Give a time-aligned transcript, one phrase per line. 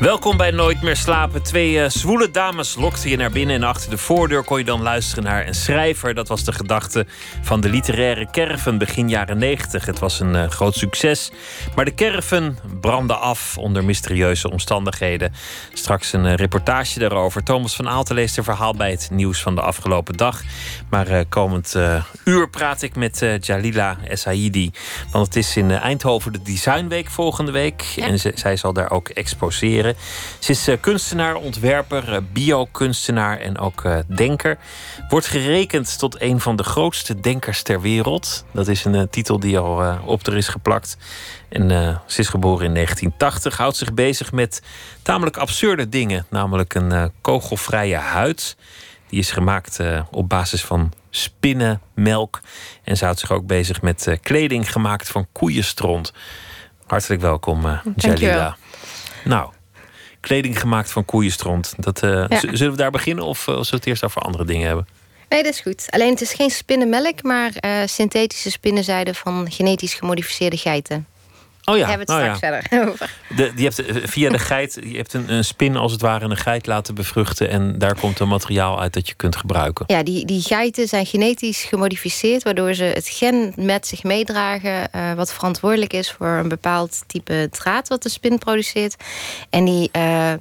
[0.00, 1.42] Welkom bij Nooit meer slapen.
[1.42, 4.82] Twee uh, zwoele dames lokten je naar binnen en achter de voordeur kon je dan
[4.82, 6.14] luisteren naar een schrijver.
[6.14, 7.06] Dat was de gedachte
[7.42, 9.86] van de literaire Caravan begin jaren 90.
[9.86, 11.32] Het was een uh, groot succes,
[11.74, 15.32] maar de Caravan brandde af onder mysterieuze omstandigheden.
[15.72, 17.42] Straks een uh, reportage daarover.
[17.42, 20.42] Thomas van Aalten leest een verhaal bij het nieuws van de afgelopen dag.
[20.90, 21.76] Maar komend
[22.24, 24.70] uur praat ik met Jalila Essaidi,
[25.12, 28.06] want het is in Eindhoven de Designweek volgende week ja.
[28.06, 29.89] en zij zal daar ook exposeren.
[30.38, 34.58] Ze is uh, kunstenaar, ontwerper, uh, biokunstenaar en ook uh, denker.
[35.08, 38.44] Wordt gerekend tot een van de grootste denkers ter wereld.
[38.52, 40.96] Dat is een titel die al op er is geplakt.
[41.48, 41.70] En
[42.06, 43.56] ze is geboren in 1980.
[43.56, 44.62] Houdt zich bezig met
[45.02, 46.26] tamelijk absurde dingen.
[46.28, 48.56] Namelijk een kogelvrije huid.
[49.08, 49.78] Die is gemaakt
[50.10, 52.40] op basis van spinnenmelk.
[52.84, 56.12] En ze houdt zich ook bezig met kleding gemaakt van koeienstront.
[56.86, 58.56] Hartelijk welkom, Jalila.
[59.24, 59.50] Nou,
[60.20, 61.74] kleding gemaakt van koeienstront.
[61.76, 64.66] Dat, uh, Zullen we daar beginnen of uh, zullen we het eerst over andere dingen
[64.66, 64.86] hebben?
[65.28, 65.86] Nee, dat is goed.
[65.90, 71.06] Alleen het is geen spinnenmelk, maar uh, synthetische spinnenzijde van genetisch gemodificeerde geiten.
[71.70, 73.10] Oh ja, hebben we het oh straks verder over.
[73.36, 76.36] De, die hebt, via de geit, je hebt een, een, spin als het ware een
[76.36, 77.48] geit laten bevruchten.
[77.50, 79.84] En daar komt een materiaal uit dat je kunt gebruiken.
[79.88, 84.88] Ja, die, die geiten zijn genetisch gemodificeerd, waardoor ze het gen met zich meedragen.
[84.94, 88.96] Uh, wat verantwoordelijk is voor een bepaald type draad wat de spin produceert.
[89.50, 89.90] En die.
[89.96, 90.32] Uh,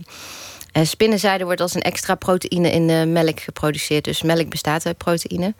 [0.84, 4.04] spinnenzijde wordt als een extra proteïne in de melk geproduceerd.
[4.04, 5.54] Dus melk bestaat uit proteïne.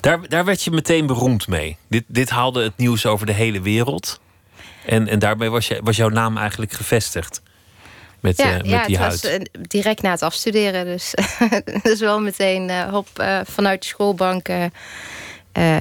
[0.00, 1.76] Daar, daar werd je meteen beroemd mee.
[1.88, 4.20] Dit, dit haalde het nieuws over de hele wereld.
[4.86, 7.42] En, en daarmee was, je, was jouw naam eigenlijk gevestigd.
[8.20, 9.22] Met, ja, uh, met ja, die het huid.
[9.22, 10.84] was uh, direct na het afstuderen.
[10.84, 11.14] Dus,
[11.82, 13.08] dus wel meteen uh, hop,
[13.44, 14.48] vanuit de schoolbank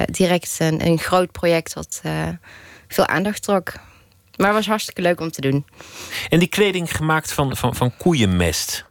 [0.06, 2.02] direct een, een groot project wat
[2.88, 3.74] veel aandacht trok.
[4.38, 5.66] Maar het was hartstikke leuk om te doen.
[6.30, 8.86] En die kleding gemaakt van, van, van koeienmest.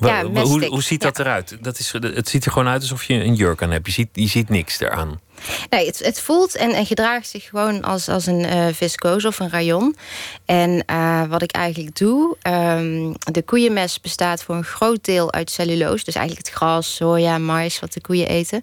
[0.00, 1.24] Ja, hoe, hoe ziet dat ja.
[1.24, 1.56] eruit?
[1.60, 3.86] Dat is, het ziet er gewoon uit alsof je een jurk aan hebt.
[3.86, 5.20] Je ziet, je ziet niks eraan.
[5.70, 9.38] Nee, het, het voelt en, en gedraagt zich gewoon als, als een uh, viscose of
[9.38, 9.96] een rayon.
[10.44, 15.50] En uh, wat ik eigenlijk doe, um, de koeienmest bestaat voor een groot deel uit
[15.50, 16.04] cellulose.
[16.04, 18.62] Dus eigenlijk het gras, soja, mais wat de koeien eten.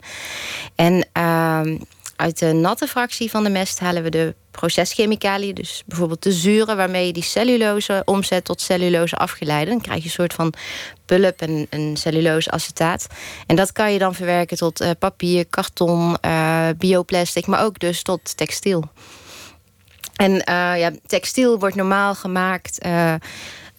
[0.75, 1.79] En uh,
[2.21, 5.53] uit de natte fractie van de mest halen we de proceschemicaliën.
[5.53, 9.73] Dus bijvoorbeeld de zuren waarmee je die cellulose omzet tot cellulose afgeleiden.
[9.73, 10.53] Dan krijg je een soort van
[11.05, 13.07] pulp en een cellulose acetaat.
[13.47, 18.01] En dat kan je dan verwerken tot uh, papier, karton, uh, bioplastic, maar ook dus
[18.01, 18.83] tot textiel.
[20.15, 22.77] En uh, ja, textiel wordt normaal gemaakt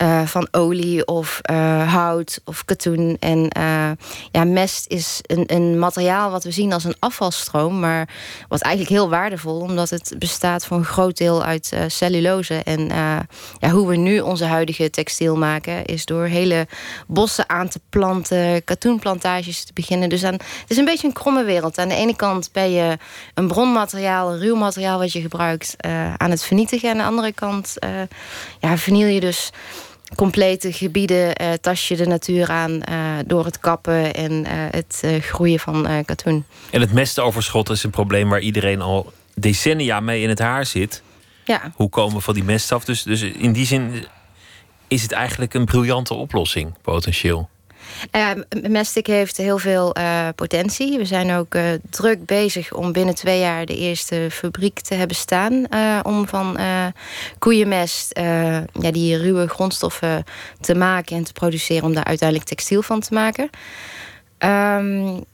[0.02, 3.16] uh, van olie of uh, hout of katoen.
[3.20, 3.90] En uh,
[4.30, 8.08] ja, mest is een, een, materiaal wat we zien als een afvalstroom, maar
[8.48, 12.54] wat eigenlijk heel waardevol, omdat het bestaat voor een groot deel uit cellulose.
[12.54, 12.86] En
[13.58, 16.66] ja, hoe we nu onze huidige textiel maken, is door hele
[17.06, 20.08] bossen aan te planten, katoenplantages te beginnen.
[20.08, 21.78] Dus aan, het is een beetje een kromme wereld.
[21.78, 22.98] Aan de ene kant ben je
[23.34, 25.76] een bronmateriaal, een ruw materiaal wat je gebruikt,
[26.16, 26.90] aan het vernietigen.
[26.90, 27.76] Aan de andere kant
[28.60, 29.50] ja, verniel je dus
[30.16, 35.02] complete gebieden uh, tas je de natuur aan uh, door het kappen en uh, het
[35.20, 36.44] groeien van katoen.
[36.70, 41.02] En het mesteoverschot is een probleem waar iedereen al decennia mee in het haar zit.
[41.44, 41.72] Ja.
[41.74, 42.84] Hoe komen we van die mest af?
[42.84, 44.06] Dus, dus in die zin
[44.88, 47.48] is het eigenlijk een briljante oplossing, potentieel.
[48.12, 48.30] Uh,
[48.68, 50.98] Mestic heeft heel veel uh, potentie.
[50.98, 55.16] We zijn ook uh, druk bezig om binnen twee jaar de eerste fabriek te hebben
[55.16, 55.66] staan.
[56.02, 56.58] om van
[57.38, 58.18] koeienmest
[58.72, 60.24] ja, die ruwe grondstoffen
[60.60, 61.84] te maken en te produceren.
[61.84, 63.50] Om daar uiteindelijk textiel van te maken.
[64.38, 65.24] Um,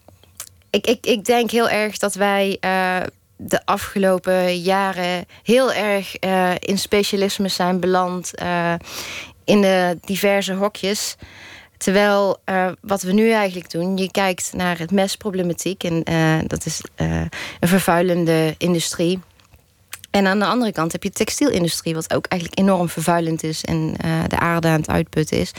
[0.70, 2.56] ik, ik, ik denk heel erg dat wij
[3.36, 6.18] de afgelopen jaren heel erg
[6.58, 8.32] in specialisme zijn beland.
[9.44, 11.16] in de diverse hokjes.
[11.78, 15.84] Terwijl uh, wat we nu eigenlijk doen, je kijkt naar het mestproblematiek.
[15.84, 17.20] En uh, dat is uh,
[17.60, 19.20] een vervuilende industrie.
[20.10, 23.64] En aan de andere kant heb je de textielindustrie, wat ook eigenlijk enorm vervuilend is
[23.64, 23.94] en
[24.28, 25.52] de aarde aan het uitputten is.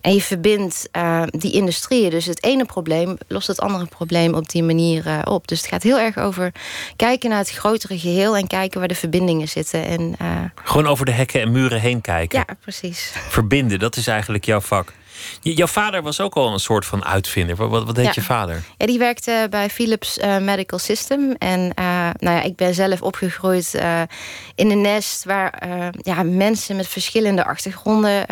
[0.00, 0.88] En je verbindt
[1.26, 2.10] die industrieën.
[2.10, 5.48] Dus het ene probleem lost het andere probleem op die manier op.
[5.48, 6.52] Dus het gaat heel erg over
[6.96, 9.84] kijken naar het grotere geheel en kijken waar de verbindingen zitten.
[9.86, 10.16] En,
[10.64, 12.44] Gewoon over de hekken en muren heen kijken.
[12.48, 13.12] Ja, precies.
[13.28, 14.92] Verbinden, dat is eigenlijk jouw vak.
[15.40, 17.56] Jouw vader was ook al een soort van uitvinder.
[17.56, 18.12] Wat, wat deed Ja.
[18.14, 18.62] je vader?
[18.78, 21.34] Ja, die werkte bij Philips eh, Medical System.
[21.38, 21.84] En eh,
[22.18, 24.02] nou ja, ik ben zelf opgegroeid eh,
[24.54, 25.68] in een nest waar
[26.02, 28.26] ja, mensen met verschillende achtergronden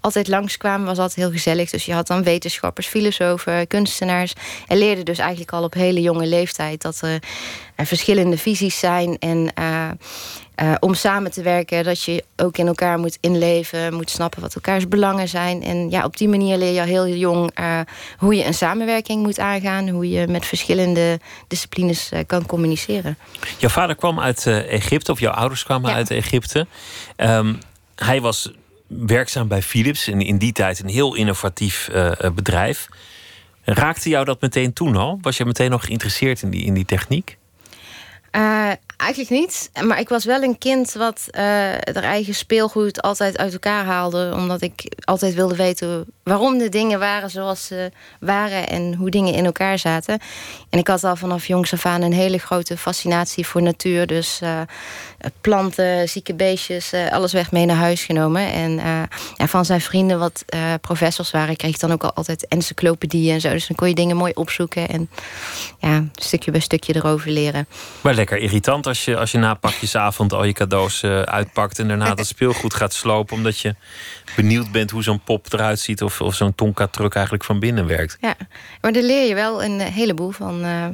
[0.00, 0.86] altijd langskwamen.
[0.86, 1.70] Was altijd heel gezellig.
[1.70, 4.32] Dus je had dan wetenschappers, filosofen, kunstenaars.
[4.66, 7.20] En leerde dus eigenlijk al op hele jonge leeftijd dat er
[7.86, 9.18] verschillende visies zijn.
[9.18, 9.52] En
[10.60, 14.54] eh, om samen te werken, dat je ook in elkaar moet inleven, moet snappen wat
[14.54, 15.62] elkaars belangen zijn.
[15.62, 17.80] En ja, op die manier leer je al heel jong eh,
[18.18, 23.18] hoe je een samenwerking moet aangaan, hoe je met verschillende disciplines eh, kan communiceren.
[23.58, 25.96] Jouw vader kwam uit Egypte, of jouw ouders kwamen Ja.
[25.96, 26.66] uit Egypte.
[27.16, 27.54] Ehm,
[27.94, 28.52] hij was
[28.86, 31.90] werkzaam bij Philips, in, in die tijd een heel innovatief
[32.34, 32.88] bedrijf.
[33.64, 35.18] Raakte jou dat meteen toen al?
[35.22, 37.38] Was je meteen nog geïnteresseerd in die, in die techniek?
[38.30, 39.70] Eh, eigenlijk niet.
[39.82, 44.32] Maar ik was wel een kind wat eh haar eigen speelgoed altijd uit elkaar haalde.
[44.34, 47.90] Omdat ik altijd wilde weten waarom de dingen waren zoals ze
[48.20, 50.18] waren en hoe dingen in elkaar zaten.
[50.70, 54.06] En ik had al vanaf jongs af aan een hele grote fascinatie voor natuur.
[54.06, 54.60] Dus eh,
[55.40, 58.52] planten, zieke beestjes, alles werd mee naar huis genomen.
[58.52, 58.70] En
[59.36, 60.44] ja, van zijn vrienden, wat
[60.80, 63.50] professors waren, kreeg ik dan ook al altijd encyclopedieën en zo.
[63.50, 65.10] Dus dan kon je dingen mooi opzoeken en
[65.78, 67.66] ja, stukje bij stukje erover leren.
[68.20, 72.14] Lekker irritant als je, als je na pakjesavond al je cadeaus eh, uitpakt en daarna
[72.14, 73.36] dat speelgoed gaat slopen.
[73.36, 73.74] Omdat je
[74.36, 78.16] benieuwd bent hoe zo'n pop eruit ziet of, of zo'n Tonka-truck eigenlijk van binnen werkt.
[78.20, 78.34] Ja,
[78.80, 80.64] maar daar leer je wel een eh, heleboel van.
[80.64, 80.86] eh,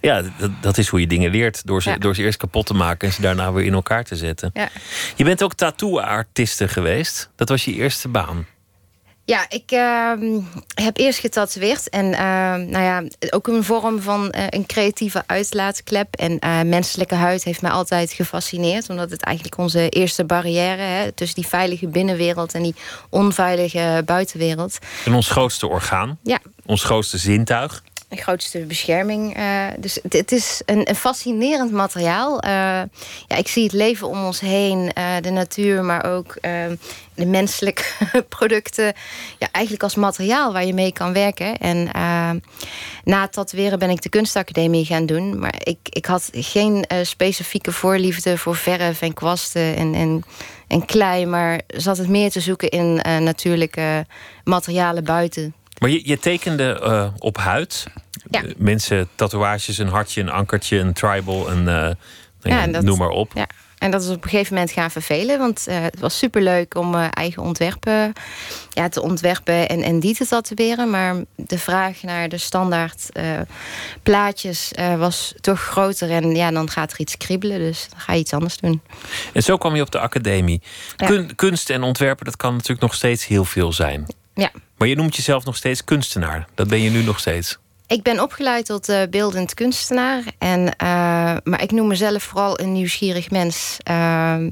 [0.00, 1.66] Ja, dat, dat is hoe je dingen leert.
[1.66, 1.96] Door ze, Ja.
[1.96, 4.50] door ze eerst kapot te maken en ze daarna weer in elkaar te zetten.
[4.54, 4.68] ja.
[5.16, 7.30] Je bent ook tattoo-artiste geweest.
[7.36, 8.46] Dat was je eerste baan.
[9.30, 10.40] Ja, ik ehm,
[10.74, 11.88] heb eerst getatoeëerd.
[11.88, 16.16] En ehm, nou ja, ook een vorm van eh, een creatieve uitlaatklep.
[16.16, 18.90] En eh, menselijke huid heeft mij altijd gefascineerd.
[18.90, 22.74] Omdat het eigenlijk onze eerste barrière hè, tussen die veilige binnenwereld en die
[23.08, 24.78] onveilige buitenwereld.
[25.04, 27.82] En ons grootste orgaan, Ja, ons grootste zintuig.
[28.10, 29.36] De grootste bescherming.
[29.36, 32.40] eh, dus het, is een, een fascinerend materiaal.
[32.40, 32.50] Eh,
[33.26, 36.52] ja, ik zie het leven om ons heen, eh, de natuur, maar ook eh,
[37.14, 37.84] de menselijke
[38.36, 38.92] producten.
[39.38, 41.58] Ja, eigenlijk als materiaal waar je mee kan werken.
[41.58, 41.84] En
[43.04, 45.38] na het tatoeëren ben ik de kunstacademie gaan doen.
[45.38, 50.24] Maar ik, ik had geen specifieke voorliefde voor verf en kwasten en, en,
[50.68, 51.26] en klei.
[51.26, 54.06] Maar zat het meer te zoeken in natuurlijke
[54.44, 55.54] materialen buiten.
[55.80, 57.86] Maar je, je tekende eh, op huid.
[58.30, 58.42] Ja.
[58.44, 61.96] Eh, mensen, tatoeages, een hartje, een ankertje, een tribal, een, eh, nou
[62.42, 63.30] ja, dat- noem maar op.
[63.34, 63.46] Ja,
[63.78, 65.38] en dat is op een gegeven moment gaan vervelen.
[65.38, 68.12] Want het was superleuk om eigen ontwerpen
[68.70, 70.90] ja, te ontwerpen en, en die te tatoeëren.
[70.90, 73.08] Maar de vraag naar de standaard
[74.02, 76.10] plaatjes was toch groter.
[76.10, 77.58] En ja, dan gaat er iets kriebelen.
[77.58, 78.82] Dus dan ga je iets anders doen.
[79.32, 80.62] En zo kwam je op de academie.
[80.96, 81.24] Ja.
[81.36, 84.06] Kunst en ontwerpen, dat kan natuurlijk nog steeds heel veel zijn.
[84.34, 84.50] Ja.
[84.80, 86.46] Maar je noemt jezelf nog steeds kunstenaar.
[86.54, 87.58] Dat ben je nu nog steeds.
[87.86, 90.22] Ik ben opgeleid tot eh, beeldend kunstenaar.
[90.38, 90.86] En, eh,
[91.44, 93.76] maar ik noem mezelf vooral een nieuwsgierig mens.
[93.82, 94.50] Ehm,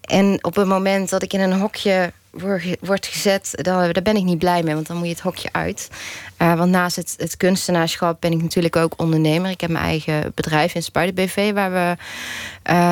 [0.00, 4.16] en op het moment dat ik in een hokje word, ge- word gezet, daar ben
[4.16, 5.88] ik niet blij mee, want dan moet je het hokje uit.
[6.36, 9.50] Eh, want naast het, het kunstenaarschap ben ik natuurlijk ook ondernemer.
[9.50, 11.96] Ik heb mijn eigen bedrijf in Spuiten BV, waar we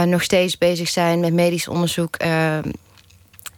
[0.07, 2.17] nog steeds bezig zijn met medisch onderzoek.
[2.17, 2.59] eh,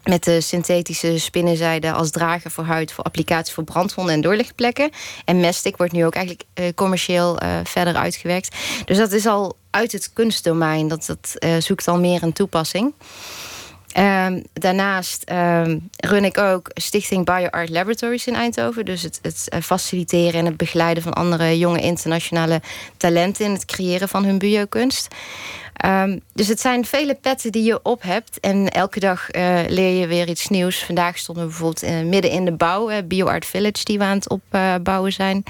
[0.04, 2.92] met de synthetische spinnenzijde als drager voor huid...
[2.92, 4.90] voor applicatie voor brandwonden en doorlichtplekken.
[5.24, 8.56] En Mestic wordt nu ook eigenlijk eh, commercieel eh, verder uitgewerkt.
[8.84, 10.88] Dus dat is al uit het kunstdomein.
[10.88, 12.94] Dat, dat eh, zoekt al meer een toepassing.
[13.92, 18.84] Ehm, daarnaast ehm, run ik ook Stichting BioArt Laboratories in Eindhoven.
[18.84, 22.60] Dus het, het eh, faciliteren en het begeleiden van andere jonge internationale
[22.96, 23.44] talenten...
[23.44, 25.08] in het creëren van hun biokunst.
[25.82, 28.40] Ehm, dus het zijn vele petten die je op hebt.
[28.40, 30.84] En elke dag eh, leer je weer iets nieuws.
[30.84, 32.90] Vandaag stonden we bijvoorbeeld eh, midden in de bouw.
[32.90, 35.42] eh, BioArt Village die we aan het opbouwen zijn.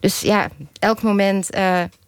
[0.00, 0.48] Dus ja,
[0.78, 1.50] elk moment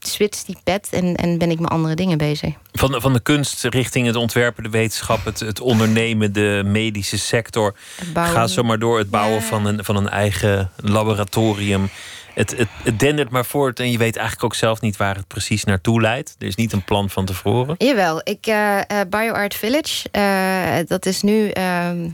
[0.09, 2.55] switcht die pet en, en ben ik met andere dingen bezig.
[2.73, 7.19] Van de, van de kunst richting het ontwerpen, de wetenschap, het, het ondernemen, de medische
[7.19, 7.75] sector.
[8.15, 9.47] Ga zo maar door het bouwen Ja.
[9.47, 11.89] van, een, van een eigen laboratorium.
[12.35, 15.27] Het, het, het dendert maar voort en je weet eigenlijk ook zelf niet waar het
[15.27, 16.37] precies naartoe leidt.
[16.39, 17.75] Er is niet een plan van tevoren.
[17.79, 22.09] Jawel, ik, eh, BioArt Village, eh, dat is nu ehm,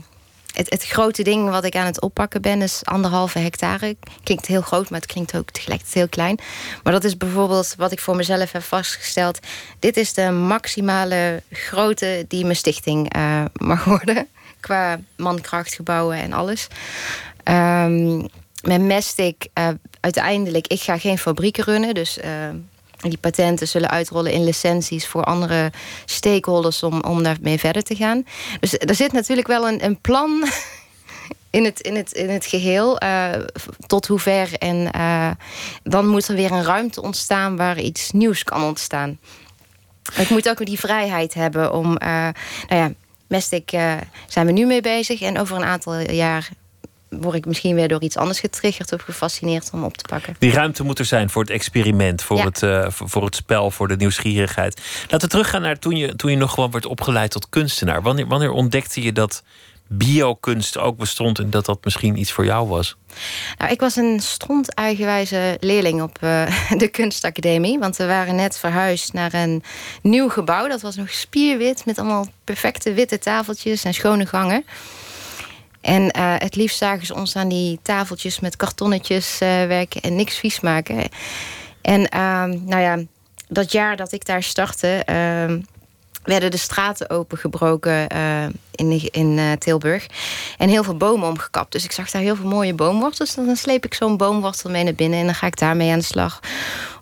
[0.55, 3.95] het, het grote ding wat ik aan het oppakken ben, is anderhalve hectare.
[4.23, 6.39] Klinkt heel groot, maar het klinkt ook tegelijkertijd heel klein.
[6.83, 9.39] Maar dat is bijvoorbeeld wat ik voor mezelf heb vastgesteld.
[9.79, 14.27] Dit is de maximale grootte die mijn stichting eh, mag worden.
[14.59, 16.67] Qua mankracht, gebouwen en alles.
[17.43, 18.17] Ehm,
[18.61, 19.67] met Mestic, eh,
[19.99, 21.93] uiteindelijk, ik ga geen fabrieken runnen.
[21.93, 22.49] Dus eh,
[23.01, 25.71] die patenten zullen uitrollen in licenties voor andere
[26.05, 28.25] stakeholders om, om daarmee verder te gaan.
[28.59, 30.43] Dus er zit natuurlijk wel een, een plan
[31.49, 33.03] in, het, in, het, in het geheel.
[33.03, 33.29] Uh,
[33.87, 34.53] tot hoever.
[34.57, 35.31] En uh,
[35.83, 39.19] dan moet er weer een ruimte ontstaan waar iets nieuws kan ontstaan.
[40.15, 41.85] Ik moet ook die vrijheid hebben om.
[41.85, 42.07] Uh,
[42.67, 42.91] nou ja,
[43.27, 43.69] Mestic
[44.27, 45.21] zijn we nu mee bezig.
[45.21, 46.49] En over een aantal jaar
[47.09, 50.35] word ik misschien weer door iets anders getriggerd of gefascineerd om op te pakken.
[50.39, 53.87] Die ruimte moet er zijn voor het experiment, voor, het, uh, voor, het spel, voor
[53.87, 54.81] de nieuwsgierigheid.
[55.01, 58.01] Laten we teruggaan naar toen je, toen je nog gewoon werd opgeleid tot kunstenaar.
[58.01, 59.43] Wanneer, wanneer ontdekte je dat
[59.87, 62.95] biokunst ook bestond en dat dat misschien iets voor jou was?
[63.57, 67.79] Nou, ik was een stront eigenwijze leerling op uh, de kunstacademie.
[67.79, 69.63] Want we waren net verhuisd naar een
[70.01, 70.67] nieuw gebouw.
[70.67, 74.65] Dat was nog spierwit met allemaal perfecte witte tafeltjes en schone gangen.
[75.85, 80.15] En uh, het liefst zagen ze ons aan die tafeltjes met kartonnetjes uh, werken en
[80.15, 81.09] niks vies maken.
[81.81, 82.99] En uh, nou ja,
[83.47, 85.59] dat jaar dat ik daar startte, ehm,
[86.23, 90.07] werden de straten opengebroken uh, in, in Tilburg.
[90.57, 91.71] En heel veel bomen omgekapt.
[91.71, 93.35] Dus ik zag daar heel veel mooie boomwortels.
[93.35, 96.05] Dan sleep ik zo'n boomwortel mee naar binnen en dan ga ik daarmee aan de
[96.05, 96.39] slag.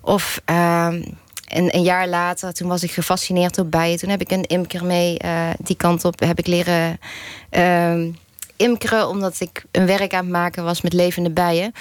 [0.00, 1.02] Of ehm,
[1.48, 3.98] een, een, jaar later, toen was ik gefascineerd door bijen.
[3.98, 5.16] Toen heb ik een imker mee
[5.58, 6.98] die kant op heb ik leren
[8.56, 11.72] imkeren, omdat ik een werk aan het maken was met levende bijen.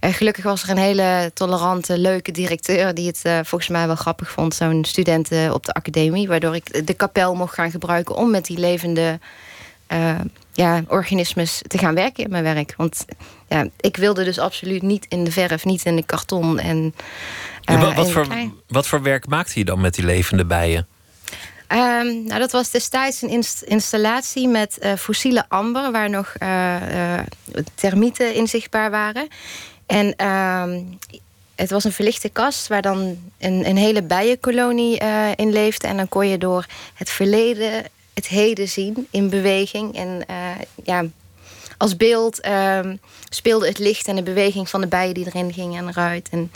[0.00, 3.96] Uh, gelukkig was er een hele tolerante, leuke directeur die het uh, volgens mij wel
[3.96, 8.14] grappig vond, zo'n student uh, op de academie, waardoor ik de kapel mocht gaan gebruiken
[8.14, 9.18] om met die levende
[10.52, 12.74] ja, organismes te gaan werken in mijn werk.
[12.76, 13.04] Want
[13.48, 16.58] ja, ik wilde dus absoluut niet in de verf, niet in de karton.
[16.58, 16.94] En,
[17.64, 18.26] wat, wat, voor,
[18.68, 20.86] wat voor werk maakte je dan met die levende bijen?
[21.72, 27.20] Um, nou, dat was destijds een installatie met uh, fossiele amber, waar nog uh, uh,
[27.74, 29.28] termieten in zichtbaar waren.
[29.86, 30.82] En ehm,
[31.54, 34.98] het was een verlichte kast waar dan een, een hele bijenkolonie
[35.36, 35.86] in leefde.
[35.86, 39.96] En dan kon je door het verleden het heden zien in beweging.
[39.96, 40.24] En
[40.84, 41.04] ja,
[41.78, 45.78] als beeld um, speelde het licht en de beweging van de bijen die erin gingen
[45.78, 46.28] en eruit.
[46.30, 46.50] En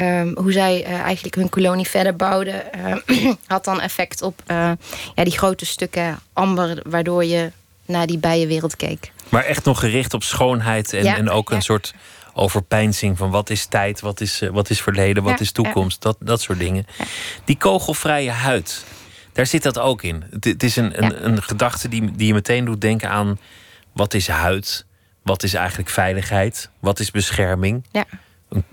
[0.00, 2.62] Ehm, hoe zij uh, eigenlijk hun kolonie verder bouwden,
[3.08, 4.70] uh, had dan effect op uh,
[5.14, 7.52] ja, die grote stukken amber, waardoor je
[7.86, 9.12] naar die bijenwereld keek.
[9.28, 11.94] Maar echt nog gericht op schoonheid en, en ook een soort
[12.34, 16.40] overpeinzing van wat is tijd, wat is, wat is verleden, wat is toekomst, dat, dat
[16.40, 16.86] soort dingen.
[17.44, 18.84] Die kogelvrije huid,
[19.32, 20.24] daar zit dat ook in.
[20.30, 23.38] Het, het is een, een, een gedachte die, die je meteen doet denken aan
[23.92, 24.86] wat is huid,
[25.22, 27.84] wat is eigenlijk veiligheid, wat is bescherming.
[27.92, 28.04] Ja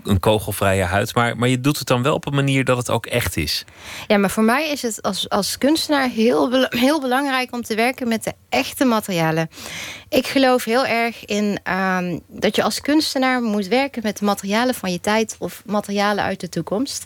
[0.02, 1.14] een, kogelvrije huid.
[1.14, 3.64] Maar, maar je doet het dan wel op een manier dat het ook echt is.
[4.06, 8.08] Ja, maar voor mij is het als, als kunstenaar heel, heel belangrijk om te werken
[8.08, 9.50] met de echte materialen.
[10.08, 14.74] Ik geloof heel erg in um, dat je als kunstenaar moet werken met de materialen
[14.74, 17.04] van je tijd of materialen uit de toekomst.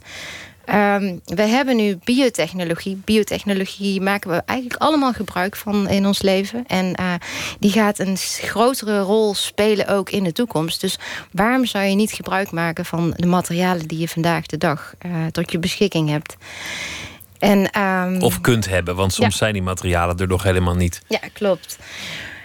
[0.73, 3.00] Um, we hebben nu biotechnologie.
[3.05, 6.67] Biotechnologie maken we eigenlijk allemaal gebruik van in ons leven.
[6.67, 7.14] En uh,
[7.59, 10.81] die gaat een grotere rol spelen ook in de toekomst.
[10.81, 10.99] Dus
[11.31, 15.26] waarom zou je niet gebruik maken van de materialen die je vandaag de dag uh,
[15.26, 16.37] tot je beschikking hebt?
[17.38, 19.38] En, um, of kunt hebben, want soms ja.
[19.38, 21.02] zijn die materialen er nog helemaal niet.
[21.09, 21.79] Ja, klopt.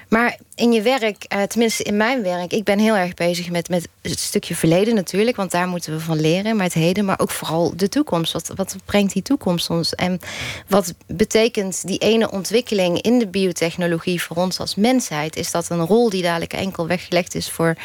[0.07, 3.69] Maar in je werk, uh, tenminste in mijn werk, ik ben heel erg bezig met,
[3.69, 7.19] met het stukje verleden natuurlijk, want daar moeten we van leren, maar het heden, maar
[7.19, 8.33] ook vooral de toekomst.
[8.33, 9.95] Wat, wat brengt die toekomst ons?
[9.95, 10.19] En
[10.67, 15.35] wat betekent die ene ontwikkeling in de biotechnologie voor ons als mensheid?
[15.35, 17.75] Is dat een rol die dadelijk enkel weggelegd is voor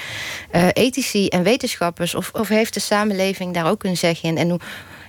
[0.54, 2.14] uh, ethici en wetenschappers?
[2.14, 4.38] Of, of heeft de samenleving daar ook een zeg in?
[4.38, 4.60] En hoe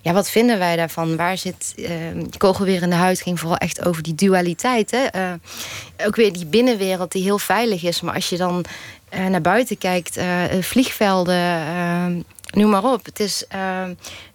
[0.03, 1.15] ja, wat vinden wij daarvan?
[1.15, 1.89] Waar zit uh,
[2.37, 3.21] kogel weer in de huid?
[3.21, 4.91] ging vooral echt over die dualiteit.
[4.91, 5.07] Hè?
[5.15, 5.33] Uh,
[6.05, 8.01] ook weer die binnenwereld die heel veilig is.
[8.01, 8.65] Maar als je dan
[9.13, 10.19] uh, naar buiten kijkt,
[10.61, 13.05] vliegvelden, noem maar op.
[13.05, 13.45] Het is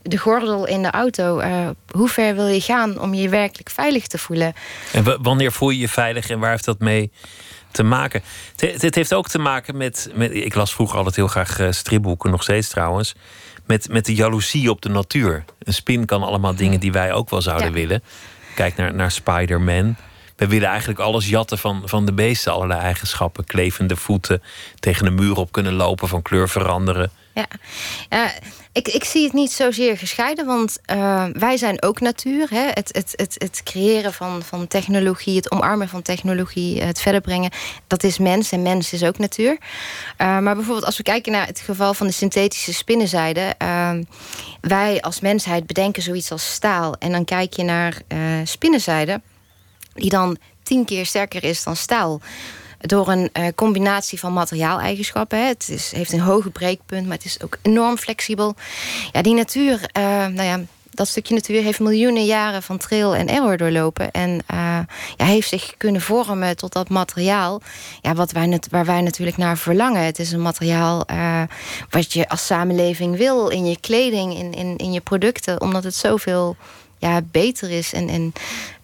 [0.03, 1.43] de gordel in de auto.
[1.91, 4.53] hoe ver wil je gaan om je werkelijk veilig te voelen?
[4.93, 7.13] En wanneer voel je je veilig en waar heeft dat mee
[7.71, 8.23] te maken?
[8.57, 10.35] Het heeft ook te maken met, met.
[10.35, 13.15] Ik las vroeger altijd heel graag stripboeken, nog steeds trouwens
[13.69, 15.45] met, met de jaloezie op de natuur.
[15.59, 18.03] Een spin kan allemaal dingen die wij ook wel zouden willen.
[18.55, 19.97] Kijk naar, naar Spider-Man.
[20.37, 23.45] We willen eigenlijk alles jatten van, van de beesten, allerlei eigenschappen.
[23.45, 24.43] Klevende voeten,
[24.79, 27.11] tegen de muur op kunnen lopen, van kleur veranderen.
[27.35, 27.47] Ja,
[28.09, 28.33] ja
[28.79, 32.51] ik, ik zie het niet zozeer gescheiden, want uh, wij zijn ook natuur.
[32.51, 32.67] Hè?
[32.67, 37.51] Het, het, het, het creëren van, van technologie, het omarmen van technologie, het verder brengen,
[37.87, 39.53] dat is mens en mens is ook natuur.
[39.53, 43.55] Uh, maar bijvoorbeeld als we kijken naar het geval van de synthetische spinnenzijde.
[43.63, 43.91] Uh,
[44.61, 46.95] wij als mensheid bedenken zoiets als staal.
[46.95, 47.97] En dan kijk je naar
[48.45, 49.21] spinnenzijde,
[49.95, 52.21] die dan tien keer sterker is dan staal
[52.79, 55.47] door een uh, combinatie van materiaaleigenschappen.
[55.47, 58.55] Het is, heeft een hoge breekpunt, maar het is ook enorm flexibel.
[59.13, 63.29] Ja, die natuur, uh, nou ja, dat stukje natuur heeft miljoenen jaren van trail en
[63.29, 64.11] error doorlopen.
[64.11, 64.41] En
[65.17, 67.61] ja, heeft zich kunnen vormen tot dat materiaal.
[68.03, 70.03] Ja, wat wij waar wij natuurlijk naar verlangen.
[70.03, 71.07] Het is een materiaal
[71.91, 75.61] wat je als samenleving wil in je kleding, in, in, in je producten.
[75.61, 76.57] Omdat het zoveel
[76.99, 77.93] ja, beter is.
[77.93, 78.33] En, en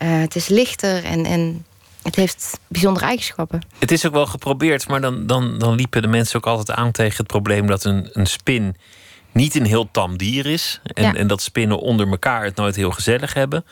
[0.09, 1.25] het is lichter en.
[1.25, 1.65] en
[2.05, 3.61] het heeft bijzondere eigenschappen.
[3.79, 6.91] Het is ook wel geprobeerd, maar dan, dan, dan liepen de mensen ook altijd aan
[6.91, 8.77] tegen het probleem dat een, een spin
[9.33, 10.81] niet een heel tam dier is.
[10.85, 13.65] En, en dat spinnen onder elkaar het nooit heel gezellig hebben.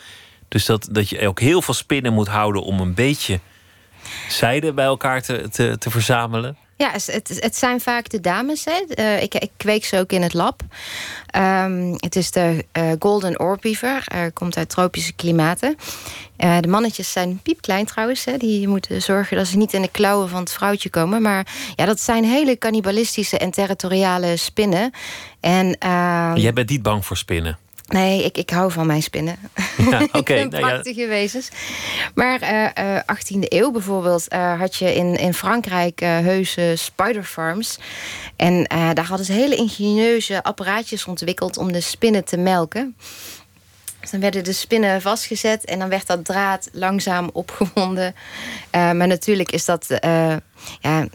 [0.48, 3.40] Dus dat, dat je ook heel veel spinnen moet houden om een beetje
[4.28, 6.56] zijde bij elkaar te, te, te verzamelen.
[6.82, 8.64] Ja, het, het zijn vaak de dames.
[8.64, 9.02] Hè.
[9.02, 10.62] Uh, ik, ik kweek ze ook in het lab.
[11.36, 14.06] Um, het is de uh, Golden Orbeaver.
[14.14, 15.76] Uh, komt uit tropische klimaten.
[16.36, 18.24] De mannetjes zijn piepklein trouwens.
[18.24, 18.36] Hè.
[18.36, 21.22] Die moeten zorgen dat ze niet in de klauwen van het vrouwtje komen.
[21.22, 21.46] Maar
[21.76, 24.90] ja, dat zijn hele cannibalistische en territoriale spinnen.
[25.40, 27.58] En, uh, Jij bent niet bang voor spinnen?
[27.92, 29.37] Nee, ik, ik hou van mijn spinnen.
[29.90, 30.42] Ja, okay.
[30.44, 31.49] Nou Prachtige wezens.
[32.14, 37.78] Maar uh, uh, 18e eeuw bijvoorbeeld uh, had je in, in Frankrijk heuse spiderfarms.
[38.37, 42.96] En daar hadden ze hele ingenieuze apparaatjes ontwikkeld om de spinnen te melken.
[44.00, 48.14] Dus dan werden de spinnen vastgezet en dan werd dat draad langzaam opgewonden.
[48.70, 49.87] maar natuurlijk is dat
[50.80, 51.08] ja,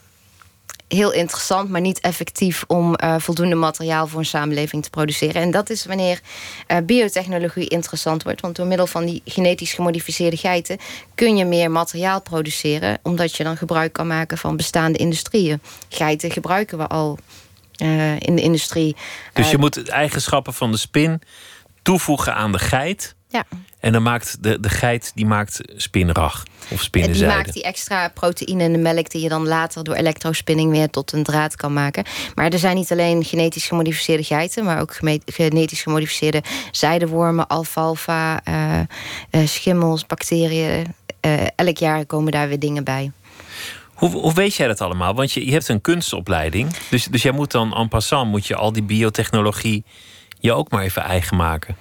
[0.87, 5.41] heel interessant, maar niet effectief om uh, voldoende materiaal voor een samenleving te produceren.
[5.41, 6.19] En dat is wanneer
[6.67, 8.41] uh, biotechnologie interessant wordt.
[8.41, 10.77] Want door middel van die genetisch gemodificeerde geiten
[11.15, 15.61] kun je meer materiaal produceren, omdat je dan gebruik kan maken van bestaande industrieën.
[15.89, 17.17] Geiten gebruiken we al
[17.81, 18.95] uh, in de industrie.
[19.33, 21.21] Dus je moet eigenschappen van de spin
[21.81, 23.15] toevoegen aan de geit.
[23.29, 23.43] Ja.
[23.79, 27.33] En dan maakt de, de geit die maakt spinrag of spinnenzijde.
[27.33, 30.89] Die maakt die extra proteïne in de melk die je dan later door elektrospinning weer
[30.89, 32.05] tot een draad kan maken.
[32.35, 38.79] Maar er zijn niet alleen genetisch gemodificeerde geiten, maar ook genetisch gemodificeerde zijdewormen, alfalfa, uh,
[39.31, 40.95] uh, schimmels, bacteriën.
[41.21, 43.11] Uh, elk jaar komen daar weer dingen bij.
[43.93, 45.13] Hoe, hoe weet jij dat allemaal?
[45.13, 46.73] Want je, je hebt een kunstopleiding.
[46.89, 49.83] Dus, dus jij moet dan en passant moet je al die biotechnologie
[50.39, 51.77] je ook maar even eigen maken.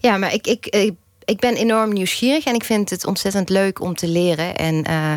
[0.00, 0.94] Ja, maar ik, ik,
[1.24, 4.56] ik ben enorm nieuwsgierig en ik vind het ontzettend leuk om te leren.
[4.56, 5.12] En uh,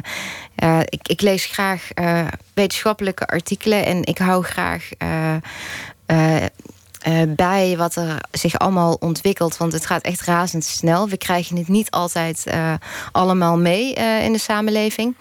[0.63, 4.89] uh, ik, ik, lees graag uh, wetenschappelijke artikelen en ik hou graag.
[7.27, 9.57] bij wat er zich allemaal ontwikkelt.
[9.57, 11.09] Want het gaat echt razendsnel.
[11.09, 12.45] We krijgen het niet altijd
[13.11, 15.15] allemaal mee in de samenleving.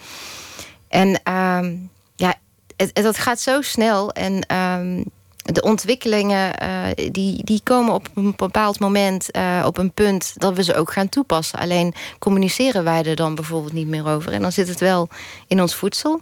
[0.89, 1.77] En ehm,
[2.17, 2.35] ja,
[2.77, 4.13] het, het, dat gaat zo snel.
[4.13, 5.05] En um,
[5.53, 10.57] de ontwikkelingen uh, die, die komen op een bepaald moment uh, op een punt dat
[10.57, 11.59] we ze ook gaan toepassen.
[11.59, 14.33] Alleen communiceren wij er dan bijvoorbeeld niet meer over.
[14.33, 15.09] En dan zit het wel
[15.47, 16.21] in ons voedsel.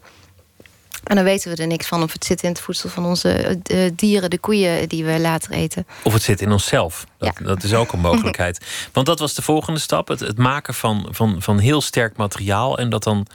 [1.05, 3.61] En dan weten we er niks van of het zit in het voedsel van onze
[3.95, 5.87] dieren, de koeien die we later eten.
[6.03, 7.07] Of het zit in onszelf.
[7.19, 7.47] Dat, ja.
[7.47, 8.61] dat is ook een mogelijkheid.
[8.93, 12.79] Want dat was de volgende stap: het, het maken van, van, van heel sterk materiaal
[12.79, 13.27] en dat dan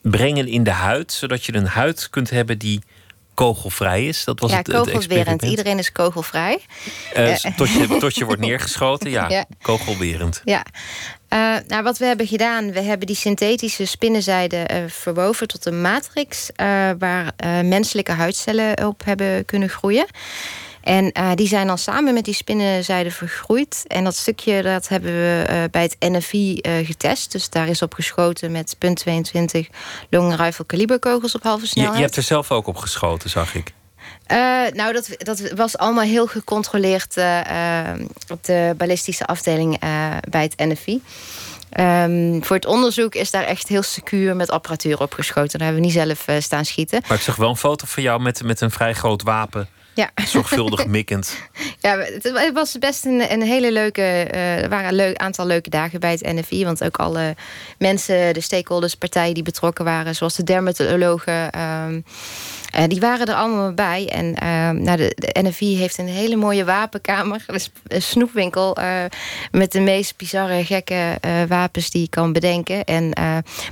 [0.00, 2.82] brengen in de huid, zodat je een huid kunt hebben die
[3.34, 4.24] kogelvrij is.
[4.24, 5.42] Dat was ja, het, kogelwerend.
[5.42, 6.58] Iedereen is kogelvrij.
[7.16, 9.28] Uh, tot, je, tot je wordt neergeschoten, ja.
[9.28, 9.44] ja.
[9.62, 10.40] Kogelwerend.
[10.44, 10.64] Ja.
[11.28, 15.80] Uh, nou, wat we hebben gedaan, we hebben die synthetische spinnenzijde uh, verwoven tot een
[15.80, 16.50] matrix...
[16.98, 17.32] waar
[17.64, 20.06] menselijke huidcellen op hebben kunnen groeien.
[20.82, 23.84] En uh, die zijn dan samen met die spinnenzijde vergroeid.
[23.86, 27.32] En dat stukje dat hebben we uh, bij het NFI uh, getest.
[27.32, 29.60] Dus daar is op geschoten met punt .22
[30.10, 31.94] long rifle kaliberkogels op halve snelheid.
[31.94, 33.72] Je, je hebt er zelf ook op geschoten, zag ik.
[34.74, 37.16] nou, dat, dat was allemaal heel gecontroleerd
[38.28, 39.78] op de ballistische afdeling
[40.30, 41.02] bij het NFI.
[41.80, 45.58] Um, voor het onderzoek is daar echt heel secuur met apparatuur opgeschoten.
[45.58, 47.02] Daar hebben we niet zelf staan schieten.
[47.08, 49.68] Maar ik zag wel een foto van jou met, met een vrij groot wapen.
[49.94, 50.10] Ja.
[50.24, 51.36] Zorgvuldig mikkend.
[51.78, 54.00] Ja, het was best een, een hele leuke.
[54.00, 56.64] Uh, er waren een leuk, aantal leuke dagen bij het NFI.
[56.64, 57.34] Want ook alle
[57.78, 61.50] mensen, de stakeholders, partijen die betrokken waren, zoals de dermatologen.
[61.56, 61.86] Uh,
[62.78, 64.08] uh, die waren er allemaal bij.
[64.08, 67.44] En uh, nou, de, de, NFI heeft een hele mooie wapenkamer.
[67.86, 69.04] Een snoepwinkel uh,
[69.50, 72.84] met de meest bizarre, gekke wapens die je kan bedenken.
[72.84, 73.10] En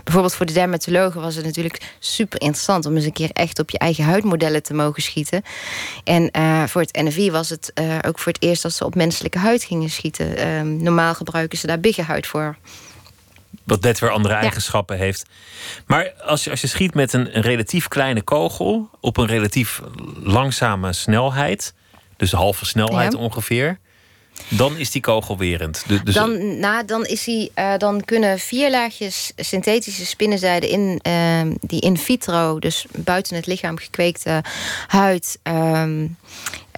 [0.05, 2.87] bijvoorbeeld voor de dermatologen was het natuurlijk super interessant...
[2.87, 5.43] om eens een keer echt op je eigen huidmodellen te mogen schieten.
[6.05, 6.31] En
[6.69, 7.73] voor het NFI was het
[8.07, 10.37] ook voor het eerst dat ze op menselijke huid gingen schieten.
[10.37, 12.57] Ehm, normaal gebruiken ze daar biggenhuid voor.
[13.71, 15.03] Wat net weer andere eigenschappen ja.
[15.03, 15.27] heeft.
[15.87, 19.81] Maar als je, als je schiet met een, een, relatief kleine kogel op een relatief
[20.23, 21.75] langzame snelheid,
[22.17, 23.19] dus halve snelheid ja.
[23.19, 23.79] ongeveer.
[24.49, 25.85] Dan is die kogelwerend.
[26.05, 31.41] Dus, dan, na, dan, is die, uh, dan kunnen vier laagjes synthetische spinnenzijde in, uh,
[31.61, 34.43] die in vitro, dus buiten het lichaam gekweekte
[34.87, 36.17] huid, um,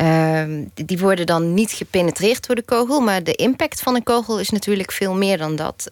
[0.03, 3.01] um, die worden dan niet gepenetreerd door de kogel.
[3.01, 5.90] Maar de impact van een kogel is natuurlijk veel meer dan dat.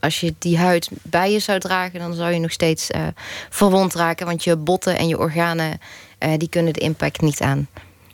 [0.00, 3.06] Als je die huid bij je zou dragen, dan zou je nog steeds uh,
[3.50, 5.78] verwond raken, want je botten en je organen
[6.20, 7.68] uh, die kunnen de impact niet aan.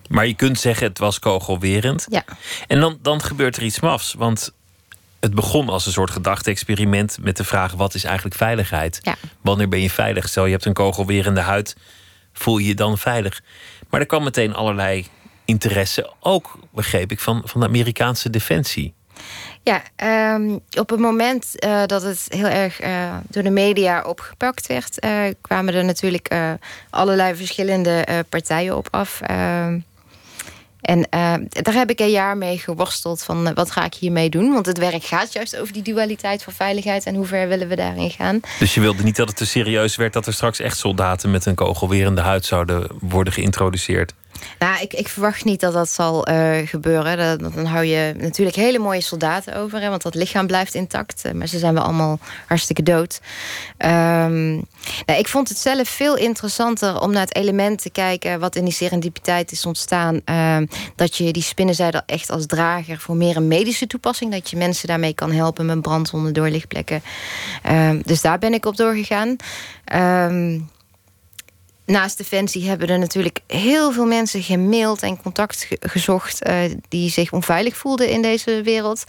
[0.08, 2.06] Maar je kunt zeggen het was kogelwerend.
[2.08, 2.24] Ja.
[2.66, 4.14] En dan, dan gebeurt er iets mafs.
[4.14, 4.52] Want
[5.20, 8.98] het begon als een soort gedachte-experiment met de vraag: wat is eigenlijk veiligheid?
[9.02, 9.14] Ja.
[9.40, 10.28] Wanneer ben je veilig?
[10.28, 11.76] Stel je hebt een kogelwerende huid,
[12.32, 13.42] voel je je dan veilig?
[13.90, 15.06] Maar er kwam meteen allerlei
[15.44, 18.94] interesse, ook begreep ik, van, van de Amerikaanse defensie.
[19.62, 19.82] Ja,
[20.34, 25.04] um, op het moment uh, dat het heel erg uh, door de media opgepakt werd,
[25.04, 26.34] uh, kwamen er natuurlijk
[26.90, 29.20] allerlei verschillende partijen op af.
[30.86, 34.30] En uh, daar heb ik een jaar mee geworsteld van uh, wat ga ik hiermee
[34.30, 34.52] doen.
[34.52, 37.76] Want het werk gaat juist over die dualiteit van veiligheid en hoe ver willen we
[37.76, 38.40] daarin gaan.
[38.58, 41.46] Dus je wilde niet dat het te serieus werd dat er straks echt soldaten met
[41.46, 44.14] een kogelwerende huid zouden worden geïntroduceerd?
[44.58, 47.38] Nou, ik, ik verwacht niet dat dat zal uh, gebeuren.
[47.38, 49.80] Dan hou je natuurlijk hele mooie soldaten over.
[49.80, 51.22] Hè, want dat lichaam blijft intact.
[51.26, 53.20] Uh, maar ze zijn wel allemaal hartstikke dood.
[53.78, 54.64] Um,
[55.06, 58.40] nou, ik vond het zelf veel interessanter om naar het element te kijken...
[58.40, 60.20] wat in die serendipiteit is ontstaan.
[60.24, 60.58] Uh,
[60.96, 64.32] dat je die spinnenzijde echt als drager voor meer een medische toepassing...
[64.32, 67.02] dat je mensen daarmee kan helpen met brandwonden, doorlichtplekken.
[68.02, 69.36] dus daar ben ik op doorgegaan.
[69.94, 70.68] Um,
[71.86, 77.32] naast Defensie hebben er natuurlijk heel veel mensen gemaild en contact gezocht uh, die zich
[77.32, 79.04] onveilig voelden in deze wereld.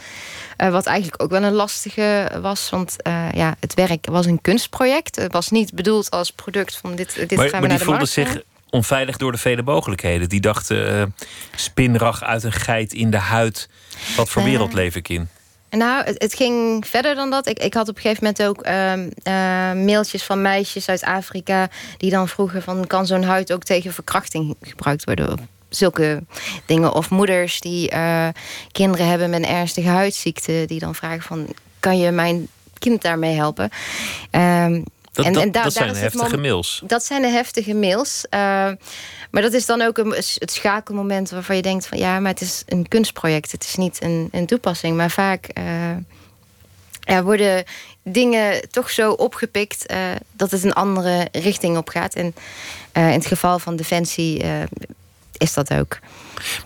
[0.57, 4.41] Uh, wat eigenlijk ook wel een lastige was, want uh, ja, het werk was een
[4.41, 5.15] kunstproject.
[5.15, 7.77] Het was niet bedoeld als product van dit, dit maar, gaan maar we die naar
[7.77, 10.29] de voelden zich onveilig door de vele mogelijkheden.
[10.29, 11.15] Die dachten
[11.55, 13.69] spinrag uit een geit in de huid.
[14.15, 15.29] Wat voor wereld leef ik in?
[15.69, 17.47] Nou, het, ging verder dan dat.
[17.47, 21.69] Ik, ik had op een gegeven moment ook uh, uh, mailtjes van meisjes uit Afrika...
[21.97, 25.49] die dan vroegen van, kan zo'n huid ook tegen verkrachting gebruikt worden?
[25.69, 26.23] Zulke
[26.65, 26.93] dingen.
[26.93, 28.27] Of moeders die uh,
[28.71, 30.63] kinderen hebben met een ernstige huidziekte...
[30.67, 31.47] die dan vragen van,
[31.79, 32.47] kan je mijn
[32.79, 33.69] kind daarmee helpen?
[35.17, 36.81] Dat, en, en daar, dat zijn daar heftige mails.
[36.85, 38.25] Dat zijn de heftige mails.
[38.29, 38.39] Uh,
[39.31, 42.41] maar dat is dan ook een, het schakelmoment waarvan je denkt van ja, maar het
[42.41, 43.51] is een kunstproject.
[43.51, 44.97] Het is niet een, een toepassing.
[44.97, 45.63] Maar vaak uh,
[46.99, 47.63] ja, worden
[48.03, 49.97] dingen toch zo opgepikt uh,
[50.31, 52.15] dat het een andere richting op gaat.
[52.15, 52.35] En
[52.93, 54.43] in het geval van Defensie
[55.37, 55.99] is dat ook.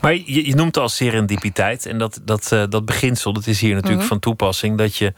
[0.01, 1.85] Maar je, je noemt al serendipiteit.
[1.85, 4.07] En dat, dat, dat beginsel, dat is hier natuurlijk mm -hmm.
[4.07, 4.77] van toepassing.
[4.77, 5.13] Dat je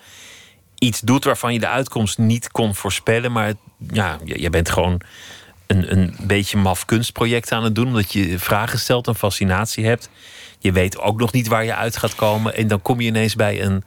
[0.84, 3.32] iets doet waarvan je de uitkomst niet kon voorspellen.
[3.32, 5.02] Maar ja, je bent gewoon
[5.68, 7.88] een, een beetje maf kunstproject aan het doen.
[7.88, 10.10] Omdat je vragen stelt, een fascinatie hebt.
[10.60, 12.56] Je weet ook nog niet waar je uit gaat komen.
[12.56, 13.84] En dan kom je ineens bij een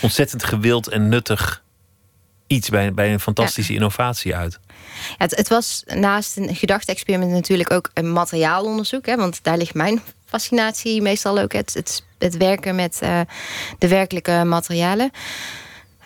[0.00, 1.62] ontzettend gewild en nuttig
[2.46, 2.68] iets.
[2.68, 3.78] Bij, bij een fantastische ja.
[3.78, 4.58] innovatie uit.
[5.08, 9.06] Ja, het, het, was naast een gedachte-experiment natuurlijk ook een materiaalonderzoek.
[9.06, 11.52] Hè, want daar ligt mijn fascinatie meestal ook.
[11.52, 13.20] Het, het, het werken met uh,
[13.78, 15.10] de werkelijke materialen.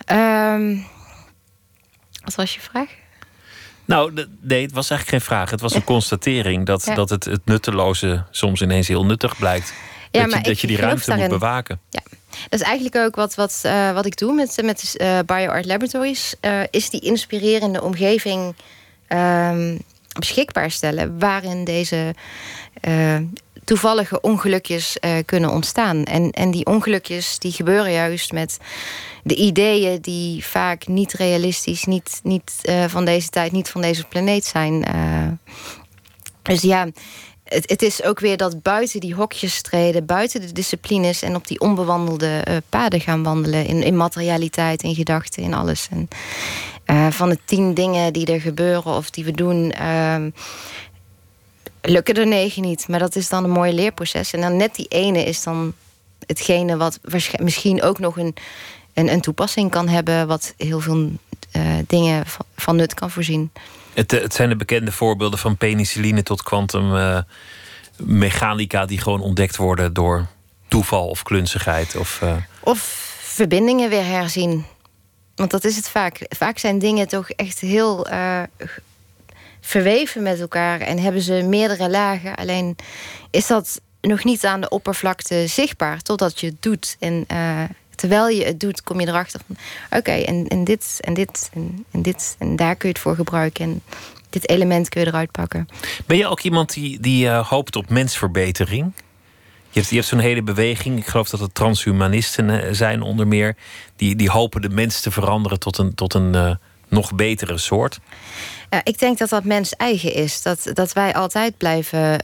[0.05, 0.85] Um,
[2.23, 2.89] wat was je vraag?
[3.85, 5.49] Nou, nee, het was eigenlijk geen vraag.
[5.49, 6.95] Het was een constatering dat, ja.
[6.95, 9.73] dat het, het nutteloze soms ineens heel nuttig blijkt.
[10.11, 11.29] Ja, dat je, dat je die ruimte daarin.
[11.29, 11.79] moet bewaken.
[11.89, 12.01] Ja.
[12.49, 16.35] Dat is eigenlijk ook wat, wat, uh, wat ik doe met, met uh, BioArt Laboratories.
[16.41, 18.55] Uh, is die inspirerende omgeving
[19.09, 19.79] um,
[20.19, 21.19] beschikbaar stellen...
[21.19, 22.15] waarin deze
[23.65, 26.03] toevallige ongelukjes kunnen ontstaan.
[26.03, 28.57] En, en die ongelukjes die gebeuren juist met
[29.23, 34.03] de ideeën die vaak niet realistisch, niet, niet uh, van deze tijd, niet van deze
[34.03, 34.85] planeet zijn.
[34.95, 35.53] Uh,
[36.41, 36.87] dus ja,
[37.43, 41.47] het, het, is ook weer dat buiten die hokjes treden, buiten de disciplines en op
[41.47, 43.65] die onbewandelde paden gaan wandelen.
[43.65, 45.87] In, in materialiteit, in gedachten, in alles.
[45.91, 46.07] En,
[47.11, 49.73] van de tien dingen die er gebeuren of die we doen
[51.85, 52.87] lukken er negen niet.
[52.87, 54.33] Maar dat is dan een mooi leerproces.
[54.33, 55.73] En dan net die ene is dan
[56.25, 56.99] hetgene wat
[57.39, 58.35] misschien ook nog een
[58.95, 61.11] een, een toepassing kan hebben, wat heel veel
[61.55, 62.23] uh, dingen
[62.55, 63.51] van, nut kan voorzien.
[63.93, 69.93] Het, het, zijn de bekende voorbeelden van penicilline tot kwantummechanica uh, die gewoon ontdekt worden
[69.93, 70.25] door
[70.67, 71.95] toeval of klunzigheid.
[71.95, 72.35] Of, uh...
[72.59, 72.79] of
[73.21, 74.65] verbindingen weer herzien.
[75.35, 76.25] Want dat is het vaak.
[76.29, 78.07] Vaak zijn dingen toch echt heel
[79.65, 82.35] verweven met elkaar en hebben ze meerdere lagen.
[82.35, 82.75] Alleen
[83.31, 86.95] is dat nog niet aan de oppervlakte zichtbaar totdat je het doet.
[86.99, 87.25] En
[87.95, 89.55] terwijl je het doet, kom je erachter van...
[89.99, 91.49] oké, en, en dit en dit
[91.91, 93.65] en, dit en daar kun je het voor gebruiken...
[93.65, 93.81] en
[94.29, 95.67] dit element kun je eruit pakken.
[96.05, 98.91] Ben je ook iemand die, die uh, hoopt op mensverbetering?
[99.69, 103.55] Je hebt, hebt zo'n hele beweging, ik geloof dat het transhumanisten zijn onder meer,
[103.95, 106.57] die, die hopen de mens te veranderen tot een, tot een
[106.95, 107.99] nog betere soort.
[108.83, 110.41] Ik denk dat dat mens eigen is.
[110.41, 112.19] Dat, dat wij altijd blijven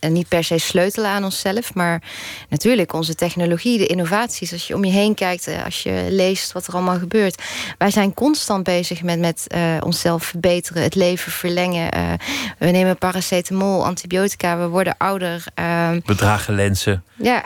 [0.00, 1.74] uh, niet per se sleutelen aan onszelf.
[1.74, 2.02] Maar
[2.48, 4.52] natuurlijk onze technologie, de innovaties.
[4.52, 7.42] Als je om je heen kijkt, eh, als je leest wat er allemaal gebeurt.
[7.78, 11.96] Wij zijn constant bezig met, met uh, onszelf verbeteren, het leven verlengen.
[11.96, 12.12] Uh,
[12.58, 15.44] we nemen paracetamol, antibiotica, we worden ouder.
[15.58, 17.04] Uh, Bedragen lenzen.
[17.14, 17.44] Ja,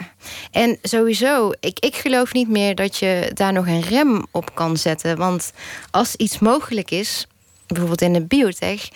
[0.51, 4.77] en sowieso, ik, ik geloof niet meer dat je daar nog een rem op kan
[4.77, 5.17] zetten.
[5.17, 5.53] Want
[5.91, 7.27] als iets mogelijk is
[7.67, 8.89] bijvoorbeeld in de biotech.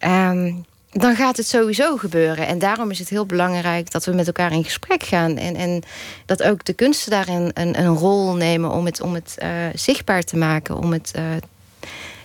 [0.00, 2.46] Um, dan gaat het sowieso gebeuren.
[2.46, 5.36] En daarom is het heel belangrijk dat we met elkaar in gesprek gaan.
[5.36, 5.82] En, en
[6.26, 10.22] dat ook de kunsten daarin een, een rol nemen om het, om het uh, zichtbaar
[10.22, 11.22] te maken, om het uh,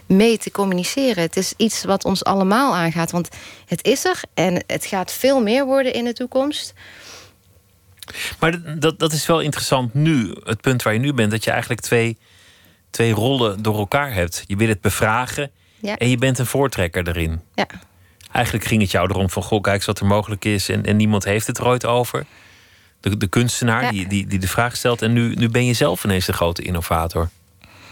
[0.05, 1.23] mee te communiceren.
[1.23, 3.11] Het is iets wat ons allemaal aangaat.
[3.11, 3.29] Want
[3.65, 6.73] het is er en het gaat veel meer worden in de toekomst.
[8.39, 11.51] Maar dat, dat is wel interessant nu, het punt waar je nu bent, dat je
[11.51, 12.17] eigenlijk twee,
[12.89, 14.43] twee rollen door elkaar hebt.
[14.47, 15.97] Je wil het bevragen ja.
[15.97, 17.41] En je bent een voortrekker erin.
[17.53, 17.67] Ja.
[18.31, 20.69] Eigenlijk ging het jou erom van, goh, kijk eens wat er mogelijk is.
[20.69, 22.25] En, en niemand heeft het er ooit over.
[22.99, 25.01] De, de kunstenaar die, die, die de vraag stelt.
[25.01, 27.29] En nu, nu ben je zelf ineens de grote innovator.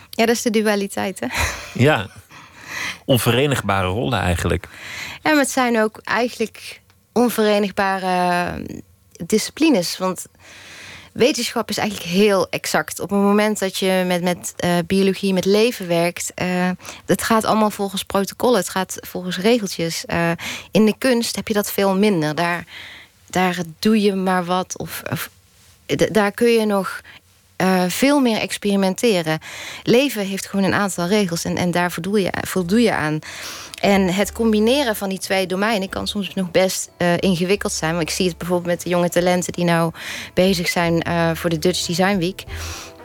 [0.09, 1.27] Ja, dat is de dualiteit, hè?
[1.73, 2.07] Ja.
[3.05, 4.67] Onverenigbare rollen eigenlijk.
[5.23, 6.81] Ja, maar het zijn ook eigenlijk
[7.13, 8.65] onverenigbare
[9.25, 9.97] disciplines.
[9.97, 10.25] Want
[11.15, 12.99] wetenschap is eigenlijk heel exact.
[12.99, 16.69] Op het moment dat je met, met uh, biologie, met leven werkt, uh,
[17.05, 20.03] het gaat allemaal volgens protocollen, het gaat volgens regeltjes.
[20.07, 20.31] Uh,
[20.71, 22.35] in de kunst heb je dat veel minder.
[22.35, 22.65] Daar,
[23.29, 24.77] daar doe je maar wat.
[24.77, 25.29] Of, of
[26.11, 27.01] daar kun je nog
[27.61, 29.39] uh, veel meer experimenteren.
[29.83, 33.19] Leven heeft gewoon een aantal regels en, en daar voldoe je, voldoe je aan.
[33.81, 37.93] En het combineren van die twee domeinen kan soms nog best uh, ingewikkeld zijn.
[37.93, 39.91] Maar ik zie het bijvoorbeeld met de jonge talenten die nou
[40.33, 42.43] bezig zijn uh, voor de Dutch Design Week.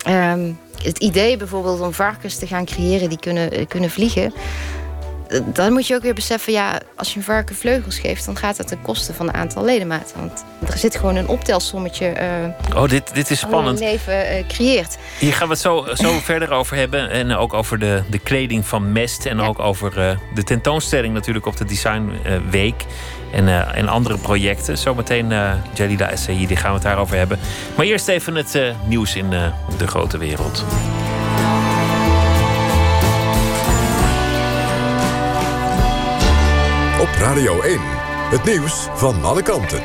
[0.09, 4.33] Um, het idee bijvoorbeeld om varkens te gaan creëren die kunnen, kunnen vliegen
[5.45, 8.57] dan moet je ook weer beseffen, ja, als je een varken vleugels geeft, dan gaat
[8.57, 10.17] dat ten koste van een aantal ledematen.
[10.17, 12.15] Want er zit gewoon een optelsommetje.
[12.73, 13.81] Uh, oh, dit, dit is spannend.
[13.81, 14.99] leven uh, creëert.
[15.19, 17.11] Hier gaan we het zo, zo verder over hebben.
[17.11, 19.27] En ook over de, de kleding van Mest.
[19.27, 22.13] En ook over uh, de tentoonstelling natuurlijk op de Design
[22.51, 22.85] Week.
[23.33, 24.79] En, en andere projecten.
[24.79, 25.33] Zometeen
[25.75, 27.39] Jalila Essayi, die gaan we het daarover hebben.
[27.77, 29.31] Maar eerst even het nieuws in
[29.79, 30.65] de grote wereld.
[37.01, 37.81] Op Radio 1,
[38.31, 39.83] het nieuws van alle kanten.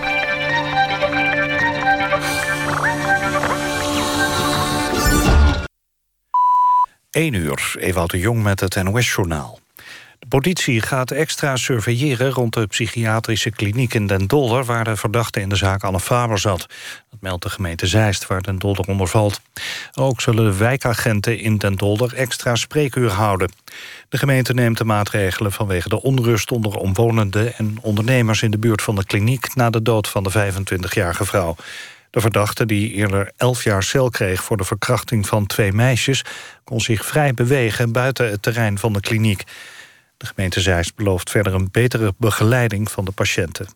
[7.12, 9.60] 1 uur, Ewout de Jong met het NOS-journaal.
[10.25, 14.65] De politie gaat extra surveilleren rond de psychiatrische kliniek in Den Dolder...
[14.65, 16.59] waar de verdachte in de zaak Anne Faber zat.
[17.09, 19.41] Dat meldt de gemeente Zeist, waar Den Dolder onder valt.
[19.93, 23.51] Ook zullen de wijkagenten in Den Dolder extra spreekuur houden.
[24.09, 27.55] De gemeente neemt de maatregelen vanwege de onrust onder omwonenden...
[27.55, 29.55] en ondernemers in de buurt van de kliniek...
[29.55, 31.55] na de dood van de 25-jarige vrouw.
[32.09, 36.23] De verdachte, die eerder 11 jaar cel kreeg voor de verkrachting van twee meisjes...
[36.63, 39.43] kon zich vrij bewegen buiten het terrein van de kliniek.
[40.25, 43.67] De gemeente Zeist belooft verder een betere begeleiding van de patiënten.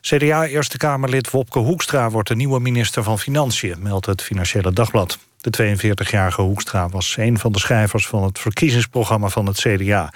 [0.00, 5.18] CDA-Eerste Kamerlid Wopke Hoekstra wordt de nieuwe minister van Financiën, meldt het Financiële Dagblad.
[5.40, 10.12] De 42-jarige Hoekstra was een van de schrijvers van het verkiezingsprogramma van het CDA.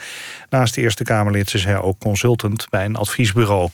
[0.51, 3.69] Naast de Eerste Kamerlid is hij ook consultant bij een adviesbureau.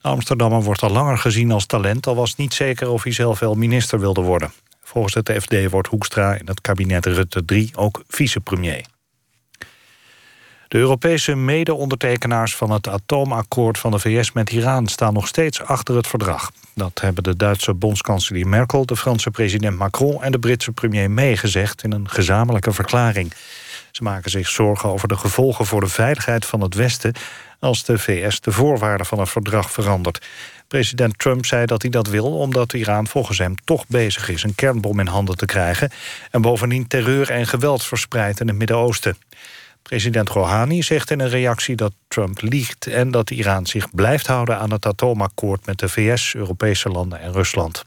[0.00, 2.06] De Amsterdammer wordt al langer gezien als talent...
[2.06, 4.52] al was niet zeker of hij zelf wel minister wilde worden.
[4.82, 8.94] Volgens het FD wordt Hoekstra in het kabinet Rutte 3 ook vicepremier.
[10.68, 15.96] De Europese mede-ondertekenaars van het atoomakkoord van de VS met Iran staan nog steeds achter
[15.96, 16.50] het verdrag.
[16.74, 21.36] Dat hebben de Duitse bondskanselier Merkel, de Franse president Macron en de Britse premier May
[21.36, 23.32] gezegd in een gezamenlijke verklaring.
[23.90, 27.14] Ze maken zich zorgen over de gevolgen voor de veiligheid van het Westen
[27.58, 30.26] als de VS de voorwaarden van het verdrag verandert.
[30.68, 34.54] President Trump zei dat hij dat wil omdat Iran volgens hem toch bezig is een
[34.54, 35.90] kernbom in handen te krijgen
[36.30, 39.16] en bovendien terreur en geweld verspreidt in het Midden-Oosten.
[39.86, 42.86] President Rouhani zegt in een reactie dat Trump liegt...
[42.86, 45.66] en dat Iran zich blijft houden aan het atoomakkoord...
[45.66, 47.82] met de VS, Europese landen en Rusland.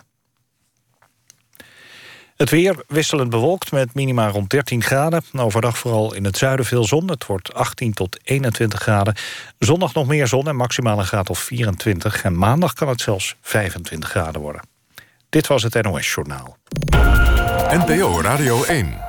[2.36, 5.24] Het weer wisselend bewolkt met minima rond 13 graden.
[5.38, 7.10] Overdag vooral in het zuiden veel zon.
[7.10, 9.16] Het wordt 18 tot 21 graden.
[9.58, 12.24] Zondag nog meer zon en maximaal een graad of 24.
[12.24, 14.62] En maandag kan het zelfs 25 graden worden.
[15.30, 16.58] Dit was het NOS Journaal.
[17.70, 19.09] NPO Radio 1.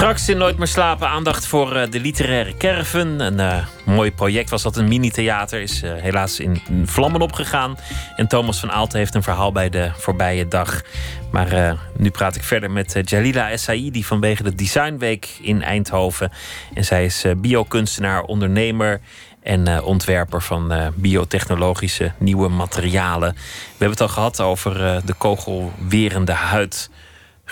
[0.00, 3.20] Straks in Nooit meer slapen aandacht voor uh, de literaire Kerven.
[3.20, 5.60] Een uh, mooi project was dat, een mini-theater.
[5.60, 7.76] Is uh, helaas in vlammen opgegaan.
[8.16, 10.82] En Thomas van Aalten heeft een verhaal bij de voorbije dag.
[11.30, 16.32] Maar nu praat ik verder met Jalila Essaidi vanwege de Designweek in Eindhoven.
[16.74, 19.00] En zij is biokunstenaar, ondernemer
[19.42, 23.34] en ontwerper van biotechnologische nieuwe materialen.
[23.34, 26.90] We hebben het al gehad over de kogelwerende huid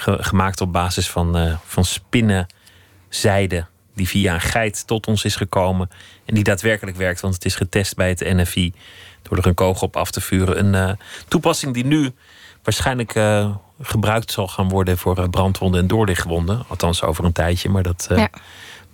[0.01, 3.67] gemaakt op basis van, uh, van spinnenzijde.
[3.95, 5.91] Die via een geit tot ons is gekomen.
[6.25, 8.73] En die daadwerkelijk werkt, want het is getest bij het NFI.
[9.23, 10.59] Door er een kogel op af te vuren.
[10.59, 10.95] Een uh,
[11.29, 12.13] toepassing die nu
[12.63, 16.65] waarschijnlijk uh, gebruikt zal gaan worden voor brandwonden en doorlichtwonden.
[16.69, 17.69] Althans over een tijdje.
[17.69, 18.09] Maar dat.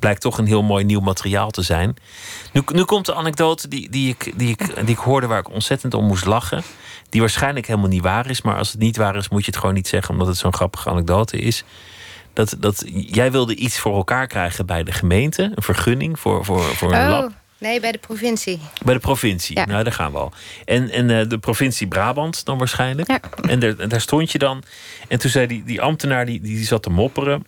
[0.05, 1.97] Blijkt toch een heel mooi nieuw materiaal te zijn.
[2.53, 5.51] Nu, nu komt de anekdote die, die, ik, die, ik, die ik hoorde waar ik
[5.51, 6.63] ontzettend om moest lachen
[7.15, 8.43] die waarschijnlijk helemaal niet waar is.
[8.43, 10.55] Maar als het niet waar is, moet je het gewoon niet zeggen, omdat het zo'n
[10.55, 11.65] grappige anekdote is.
[12.33, 16.63] Dat, dat jij wilde iets voor elkaar krijgen bij de gemeente, een vergunning voor, voor,
[16.63, 17.33] voor een oh, lab.
[17.59, 18.61] Nee, bij de provincie.
[18.85, 19.65] Bij de provincie, ja.
[19.67, 20.33] nou daar gaan we al.
[20.65, 23.11] En, en uh, de provincie Brabant dan waarschijnlijk.
[23.11, 23.21] Ja.
[23.49, 24.63] En, daar, en daar stond je dan.
[25.09, 27.47] En toen zei die, die ambtenaar, die, die zat te mopperen.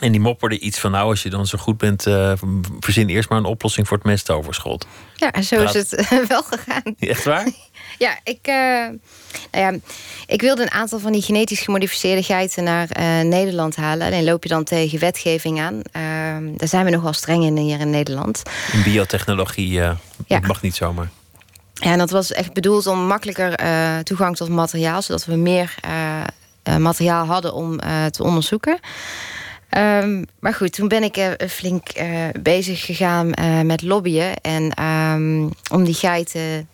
[0.00, 2.32] En die mopperde iets van, nou, als je dan zo goed bent, uh,
[2.80, 4.86] verzin eerst maar een oplossing voor het mestoverschot.
[5.14, 6.82] Ja, zo is het wel gegaan.
[6.98, 7.48] Echt waar?
[7.98, 8.98] Ja, ik, uh, nou
[9.50, 9.74] ja,
[10.26, 14.06] ik wilde een aantal van die genetisch gemodificeerde geiten naar uh, Nederland halen.
[14.06, 15.74] Alleen loop je dan tegen wetgeving aan.
[15.74, 18.42] Uh, daar zijn we nogal streng in hier in Nederland.
[18.72, 19.98] In biotechnologie ja.
[20.46, 21.10] mag niet zomaar.
[21.74, 23.56] Ja, en dat was echt bedoeld om makkelijker
[24.04, 25.74] toegang tot materiaal, zodat we meer
[26.78, 27.78] materiaal hadden om
[28.10, 28.78] te onderzoeken.
[29.76, 34.40] Um, maar goed, toen ben ik uh, flink uh, bezig gegaan uh, met lobbyen.
[34.40, 36.68] En um, om die geiten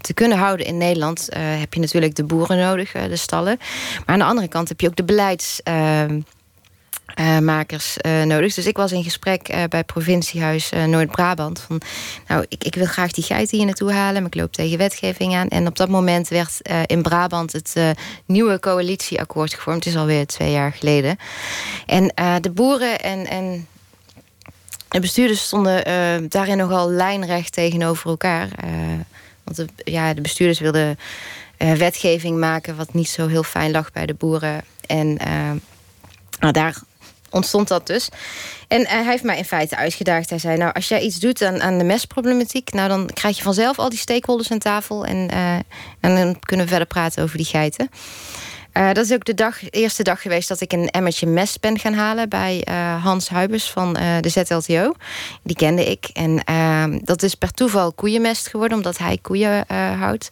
[0.00, 1.28] te kunnen houden in Nederland...
[1.32, 3.56] heb je natuurlijk de boeren nodig, de stallen.
[4.06, 6.20] Maar aan de andere kant heb je ook de beleids ehm,
[7.20, 8.54] uh, makers uh, nodig.
[8.54, 11.60] Dus ik was in gesprek uh, bij provinciehuis Noord-Brabant.
[11.60, 11.80] Van,
[12.28, 15.34] nou, ik, ik, wil graag die geiten hier naartoe halen, maar ik loop tegen wetgeving
[15.34, 15.48] aan.
[15.48, 17.76] En op dat moment werd in Brabant het
[18.26, 19.84] nieuwe coalitieakkoord gevormd.
[19.84, 21.16] Het is alweer twee jaar geleden.
[21.86, 23.66] En de boeren en, en
[24.88, 25.84] de bestuurders stonden
[26.28, 28.48] daarin nogal lijnrecht tegenover elkaar.
[29.44, 30.98] want de, ja, de bestuurders wilden
[31.56, 34.64] wetgeving maken wat niet zo heel fijn lag bij de boeren.
[34.86, 35.18] En
[36.40, 36.74] nou, daar
[37.30, 38.08] ontstond dat dus.
[38.68, 40.30] En hij heeft mij in feite uitgedaagd.
[40.30, 42.72] Hij zei, nou, als jij iets doet aan, aan de mestproblematiek...
[42.72, 45.04] nou, dan krijg je vanzelf al die stakeholders aan tafel...
[45.04, 45.54] en, uh,
[46.00, 47.90] en dan kunnen we verder praten over die geiten.
[48.74, 51.78] Uh, dat is ook de dag, eerste dag geweest dat ik een emmertje mest ben
[51.78, 52.28] gaan halen...
[52.28, 52.66] bij
[53.02, 54.94] Hans Huibers van de ZLTO.
[55.42, 56.10] Die kende ik.
[56.12, 58.76] En ehm, dat is per toeval koeienmest geworden...
[58.76, 59.64] omdat hij koeien
[59.98, 60.28] houdt.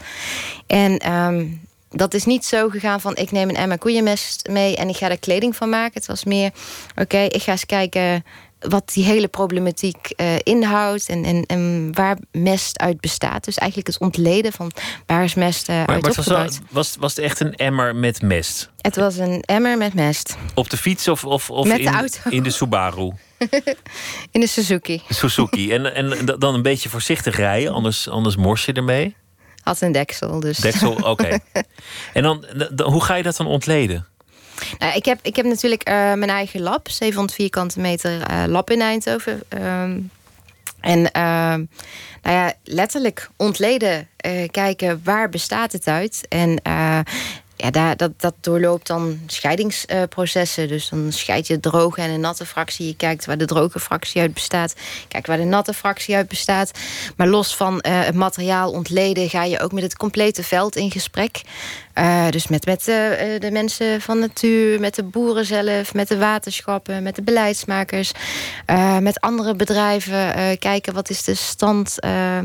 [0.66, 1.12] En...
[1.12, 4.96] Um, dat is niet zo gegaan van ik neem een emmer koeienmest mee en ik
[4.96, 5.94] ga er kleding van maken.
[5.94, 6.50] Het was meer,
[6.96, 8.24] oké, ik ga eens kijken
[8.58, 13.44] wat die hele problematiek uh, inhoudt en, en, en waar mest uit bestaat.
[13.44, 14.72] Dus eigenlijk het ontleden van
[15.06, 17.96] waar is mest uh, maar, uit maar het was, was, was het echt een emmer
[17.96, 18.70] met mest?
[18.80, 20.36] Het was een emmer met mest.
[20.54, 22.30] Op de fiets of, of, of met in, de, auto.
[22.30, 23.12] in de Subaru?
[24.32, 25.02] in de Suzuki.
[25.08, 25.72] Suzuki.
[25.72, 29.16] En, en dan een beetje voorzichtig rijden, anders, anders mors je ermee?
[29.62, 30.58] Had een deksel, dus.
[30.58, 31.38] Deksel, oké.
[32.12, 32.44] en dan,
[32.82, 34.06] hoe ga je dat dan ontleden?
[34.78, 38.70] Nou, ik, heb, ik heb natuurlijk uh, mijn eigen lab, 700 vierkante meter uh, lab
[38.70, 39.42] in Eindhoven.
[39.48, 40.10] Um,
[40.80, 41.66] en uh,
[42.22, 44.08] nou ja, letterlijk ontleden,
[44.50, 46.26] kijken waar bestaat het uit.
[46.28, 46.60] En
[47.58, 50.68] ja, daar, dat, dat doorloopt dan scheidingsprocessen.
[50.68, 52.86] dus dan scheid je droge en een natte fractie.
[52.86, 54.74] Je kijkt waar de droge fractie uit bestaat.
[55.08, 56.70] Kijk waar de natte fractie uit bestaat.
[57.16, 59.30] Maar los van uh, het materiaal ontleden...
[59.30, 61.42] ga je ook met het complete veld in gesprek.
[61.98, 62.94] Uh, dus met, met uh,
[63.38, 65.94] de mensen van natuur, met de boeren zelf...
[65.94, 68.12] met de waterschappen, met de beleidsmakers...
[69.00, 70.58] met andere bedrijven.
[70.58, 71.94] kijken wat is de stand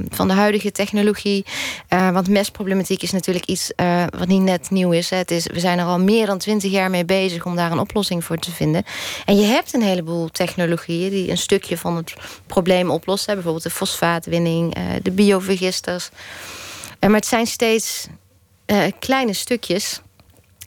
[0.10, 1.46] van de huidige technologie.
[1.88, 3.72] want mestproblematiek is natuurlijk iets
[4.18, 5.10] wat niet net nieuw is.
[5.10, 5.48] Het is.
[5.48, 7.46] We zijn er al meer dan twintig jaar mee bezig...
[7.46, 8.84] om daar een oplossing voor te vinden.
[9.26, 11.10] En je hebt een heleboel technologieën...
[11.10, 12.14] die een stukje van het
[12.48, 13.34] probleem oplossen.
[13.34, 16.10] Bijvoorbeeld de fosfaatwinning, de biovergisters.
[17.00, 18.08] maar het zijn steeds
[18.74, 20.02] uh, kleine stukjes.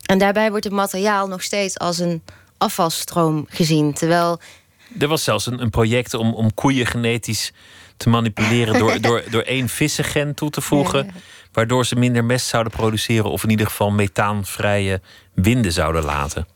[0.07, 2.23] En daarbij wordt het materiaal nog steeds als een
[2.59, 3.93] afvalstroom gezien.
[3.93, 4.41] Terwijl.
[4.99, 7.53] Er was zelfs een, een project om, om koeien genetisch
[7.97, 11.11] te manipuleren door, door, door één vissengen toe te voegen.
[11.53, 15.01] Waardoor ze minder mest zouden produceren, of in ieder geval methaanvrije
[15.35, 16.47] winden zouden laten.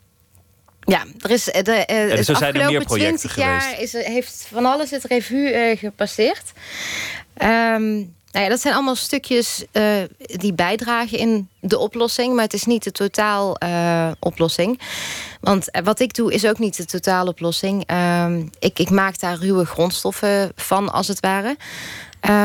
[0.79, 4.47] Ja, er is de, ja, dus er zijn er meer projecten 20 jaar is, heeft
[4.51, 6.51] van alles het revue uh, gepasseerd.
[7.43, 12.53] Um, Nou ja, dat zijn allemaal stukjes uh, die bijdragen in de oplossing, maar het
[12.53, 14.79] is niet de totaal uh, oplossing.
[15.41, 17.91] Want wat ik doe is ook niet de totaaloplossing.
[17.91, 21.57] Uh, ik, ik maak daar ruwe grondstoffen van, als het ware.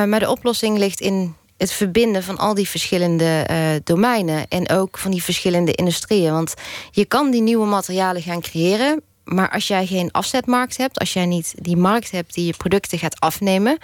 [0.06, 3.46] maar de oplossing ligt in het verbinden van al die verschillende
[3.84, 6.32] domeinen en ook van die verschillende industrieën.
[6.32, 6.54] Want
[6.90, 11.26] je kan die nieuwe materialen gaan creëren, maar als jij geen afzetmarkt hebt, als jij
[11.26, 13.78] niet die markt hebt die je producten gaat afnemen.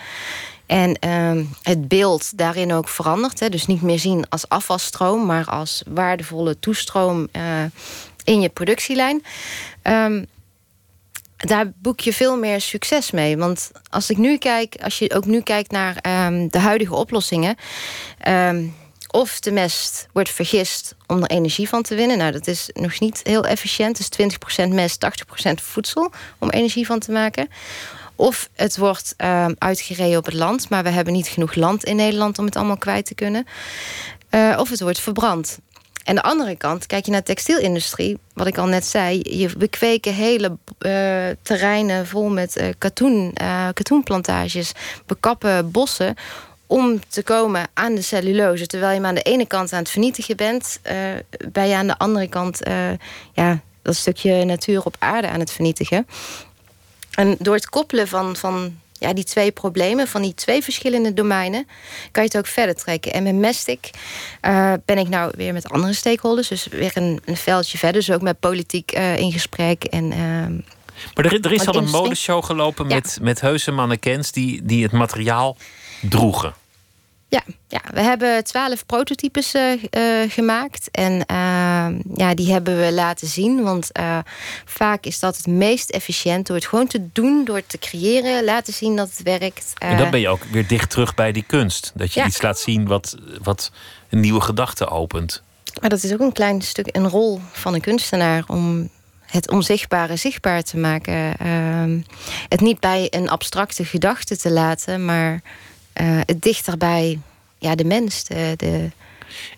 [0.72, 3.40] En uh, het beeld daarin ook verandert.
[3.40, 7.42] Hè, dus niet meer zien als afvalstroom, maar als waardevolle toestroom uh,
[8.24, 9.24] in je productielijn.
[9.82, 10.26] Um,
[11.36, 13.36] daar boek je veel meer succes mee.
[13.36, 17.56] Want als ik nu kijk, als je ook nu kijkt naar um, de huidige oplossingen.
[19.10, 22.18] Of de mest wordt vergist om er energie van te winnen.
[22.18, 23.96] Nou, dat is nog niet heel efficiënt.
[23.96, 24.28] Dus
[24.64, 25.06] 20% mest,
[25.48, 27.48] 80% voedsel om energie van te maken.
[28.22, 31.96] Of het wordt um, uitgereden op het land, maar we hebben niet genoeg land in
[31.96, 33.46] Nederland om het allemaal kwijt te kunnen.
[34.30, 35.58] Uh, of het wordt verbrand.
[36.04, 39.48] En de andere kant, kijk je naar de textielindustrie, wat ik al net zei, je,
[39.58, 44.72] we kweken hele uh, terreinen vol met uh, katoen, uh, katoenplantages,
[45.06, 46.14] we kappen bossen
[46.66, 48.66] om te komen aan de cellulose.
[48.66, 50.80] Terwijl je maar aan de ene kant aan het vernietigen bent,
[51.52, 52.60] ben je aan de andere kant
[53.32, 56.06] ja, dat stukje natuur op aarde aan het vernietigen.
[57.14, 61.66] En door het koppelen van, van ja, die twee problemen, van die twee verschillende domeinen,
[62.10, 63.12] kan je het ook verder trekken.
[63.12, 63.90] En met Mestic
[64.42, 68.14] uh, ben ik nou weer met andere stakeholders, dus weer een, een veldje verder, dus
[68.14, 69.84] ook met politiek uh, in gesprek.
[69.84, 70.18] En, uh,
[71.14, 72.94] maar er, er is al een modeshow gelopen ja.
[72.94, 75.56] met, met heuse mannequins die, die het materiaal
[76.00, 76.54] droegen.
[77.32, 80.88] Ja, ja, we hebben twaalf prototypes uh, uh, gemaakt.
[80.90, 83.62] En uh, ja, die hebben we laten zien.
[83.62, 83.90] Want
[84.64, 88.44] vaak is dat het meest efficiënt door het gewoon te doen, door het te creëren,
[88.44, 89.72] laten zien dat het werkt.
[89.78, 91.92] en dan ben je ook weer dicht terug bij die kunst.
[91.94, 92.26] Dat je ja.
[92.26, 93.70] iets laat zien wat, wat
[94.10, 95.42] een nieuwe gedachte opent.
[95.80, 98.90] Maar dat is ook een klein stuk een rol van een kunstenaar om
[99.26, 101.36] het onzichtbare zichtbaar te maken.
[101.38, 102.00] Ehm,
[102.48, 105.42] het niet bij een abstracte gedachte te laten, maar
[106.26, 107.18] het dichter bij
[107.58, 108.24] ja, de mens.
[108.24, 108.90] De, de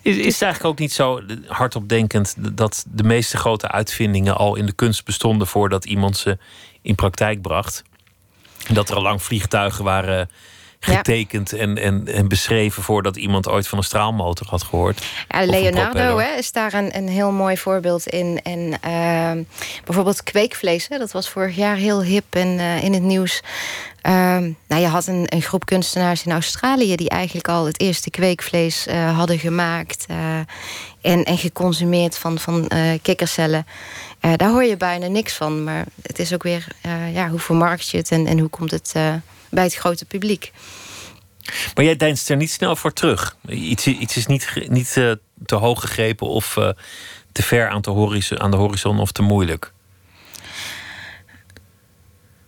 [0.01, 4.65] is, is het eigenlijk ook niet zo hardopdenkend dat de meeste grote uitvindingen al in
[4.65, 6.37] de kunst bestonden voordat iemand ze
[6.81, 7.83] in praktijk bracht?
[8.71, 10.29] Dat er al lang vliegtuigen waren
[10.79, 11.57] getekend ja.
[11.57, 15.05] en, en, en beschreven voordat iemand ooit van een straalmotor had gehoord.
[15.27, 18.39] Ja, Leonardo hè, is daar een, een heel mooi voorbeeld in.
[18.43, 19.45] En uh,
[19.83, 23.41] bijvoorbeeld kweekvlees, hè, dat was vorig jaar heel hip en uh, in het nieuws.
[24.05, 24.11] Uh,
[24.67, 28.87] nou, je had een, een, groep kunstenaars in Australië die eigenlijk al het eerste kweekvlees
[28.87, 30.05] uh, hadden gemaakt
[31.01, 32.69] en, en geconsumeerd van, van
[33.01, 33.65] kikkercellen.
[34.19, 36.67] daar hoor je bijna niks van, maar het is ook weer
[37.13, 38.93] ja, hoe vermarkt je het en, en hoe komt het
[39.49, 40.51] bij het grote publiek.
[41.75, 43.37] Maar jij deinst er niet snel voor terug.
[43.47, 44.93] Iets, iets is niet, niet
[45.45, 46.57] te hoog gegrepen of
[47.31, 49.73] te ver aan horizon, aan de horizon of te moeilijk.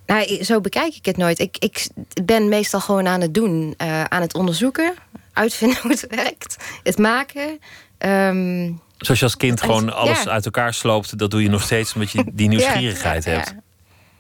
[0.08, 1.40] Nou, zo bekijk ik het nooit.
[1.40, 1.88] Ik, ik
[2.24, 4.94] ben meestal gewoon aan het doen, uh, aan het onderzoeken,
[5.34, 7.60] uitvinden hoe het werkt, het maken.
[8.00, 10.30] Um, Zoals je als kind gewoon alles ja.
[10.30, 13.54] uit elkaar sloopt, dat doe je nog steeds omdat je die nieuwsgierigheid ja, hebt.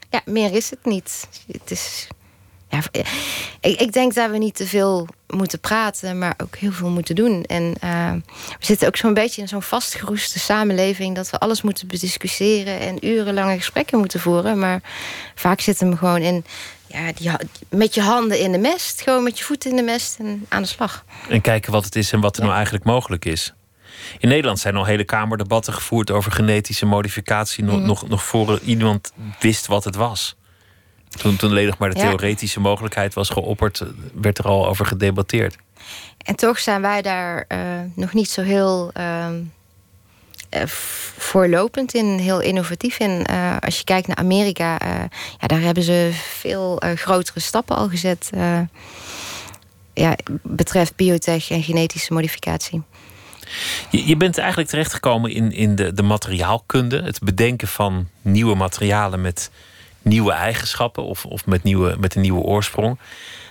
[0.09, 1.27] Ja, meer is het niet.
[1.51, 2.07] Het is
[2.69, 2.81] ja,
[3.61, 7.15] ik, ik, denk dat we niet te veel moeten praten, maar ook heel veel moeten
[7.15, 7.43] doen.
[7.43, 11.87] En uh, we zitten ook zo'n beetje in zo'n vastgeroeste samenleving dat we alles moeten
[11.87, 14.59] bediscussiëren en urenlange gesprekken moeten voeren.
[14.59, 14.81] Maar
[15.35, 16.45] vaak zitten we gewoon in
[16.87, 17.31] ja, die,
[17.69, 20.61] met je handen in de mest, gewoon met je voeten in de mest en aan
[20.61, 21.05] de slag.
[21.29, 22.45] En kijken wat het is en wat er ja.
[22.45, 23.53] nou eigenlijk mogelijk is.
[24.19, 27.69] In Nederland zijn al hele kamerdebatten gevoerd over genetische modificatie, mm.
[27.69, 30.35] nog, nog, nog voor iemand wist wat het was.
[31.17, 35.55] Toen, toen alleen nog maar de theoretische mogelijkheid was geopperd, werd er al over gedebatteerd.
[36.17, 37.59] En toch zijn wij daar uh,
[37.95, 39.27] nog niet zo heel uh,
[41.17, 43.27] voorlopend in, heel innovatief in.
[43.29, 44.77] Uh, als je kijkt naar Amerika,
[45.39, 48.29] ja, daar hebben ze veel grotere stappen al gezet.
[49.93, 52.83] ja, betreft biotech en genetische modificatie.
[53.91, 59.21] Je, je bent eigenlijk terechtgekomen in, in de, de materiaalkunde, het bedenken van nieuwe materialen
[59.21, 59.51] met
[60.07, 62.99] nieuwe eigenschappen of, of met, nieuwe, met een nieuwe oorsprong.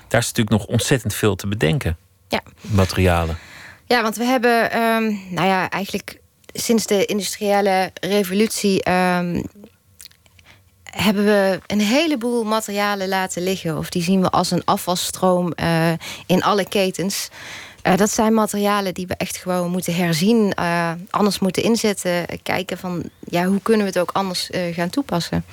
[0.08, 1.96] Daar is natuurlijk nog ontzettend veel te bedenken.
[2.28, 2.42] Ja.
[2.60, 3.38] Materialen.
[3.86, 6.20] Ja, want we hebben, um, nou ja, eigenlijk
[6.52, 8.90] sinds de industriële revolutie.
[8.90, 9.44] Um,
[10.84, 13.78] hebben we een heleboel materialen laten liggen.
[13.78, 15.92] Of die zien we als een afvalstroom uh,
[16.26, 17.28] in alle ketens.
[17.82, 22.26] Uh, dat zijn materialen die we echt gewoon moeten herzien, uh, anders moeten inzetten.
[22.42, 25.44] Kijken van ja, hoe kunnen we het ook anders gaan toepassen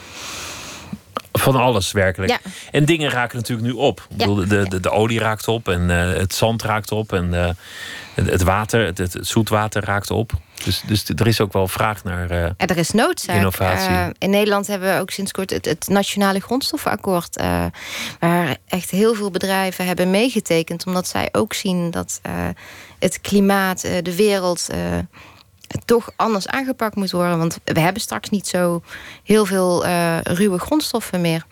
[1.32, 2.32] Van alles werkelijk.
[2.32, 2.39] Ja.
[2.72, 4.07] En dingen raken natuurlijk nu op.
[4.09, 7.34] Ik bedoel, de, de, de olie raakt op en eh, het zand raakt op en
[7.34, 7.49] eh,
[8.26, 10.32] het, water, het, zoetwater raakt op.
[10.64, 12.30] Dus, dus er is ook wel vraag naar.
[12.30, 13.36] En er is noodzaak.
[13.36, 14.16] Innovatie.
[14.18, 17.41] In Nederland hebben we ook sinds kort het, het Nationale Grondstoffenakkoord.
[18.20, 20.86] waar echt heel veel bedrijven hebben meegetekend.
[20.86, 22.22] Omdat zij ook zien dat
[22.99, 24.70] het klimaat, de wereld.
[25.86, 27.38] Toch anders aangepakt moet worden.
[27.38, 28.82] Want we hebben straks niet zo
[29.24, 31.45] heel veel eh, ruwe grondstoffen meer.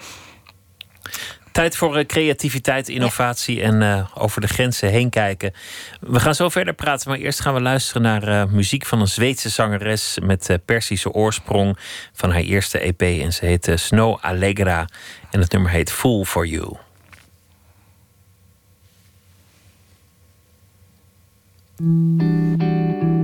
[1.51, 5.53] Tijd voor eh, creativiteit, innovatie en eh, over de grenzen heen kijken.
[5.99, 9.07] We gaan zo verder praten, maar eerst gaan we luisteren naar eh, muziek van een
[9.07, 11.78] Zweedse zangeres met eh, Persische oorsprong
[12.13, 13.01] van haar eerste EP.
[13.01, 14.88] En ze heet Snow Allegra
[15.32, 16.78] en het nummer heet Fool for You.
[21.84, 23.20] It's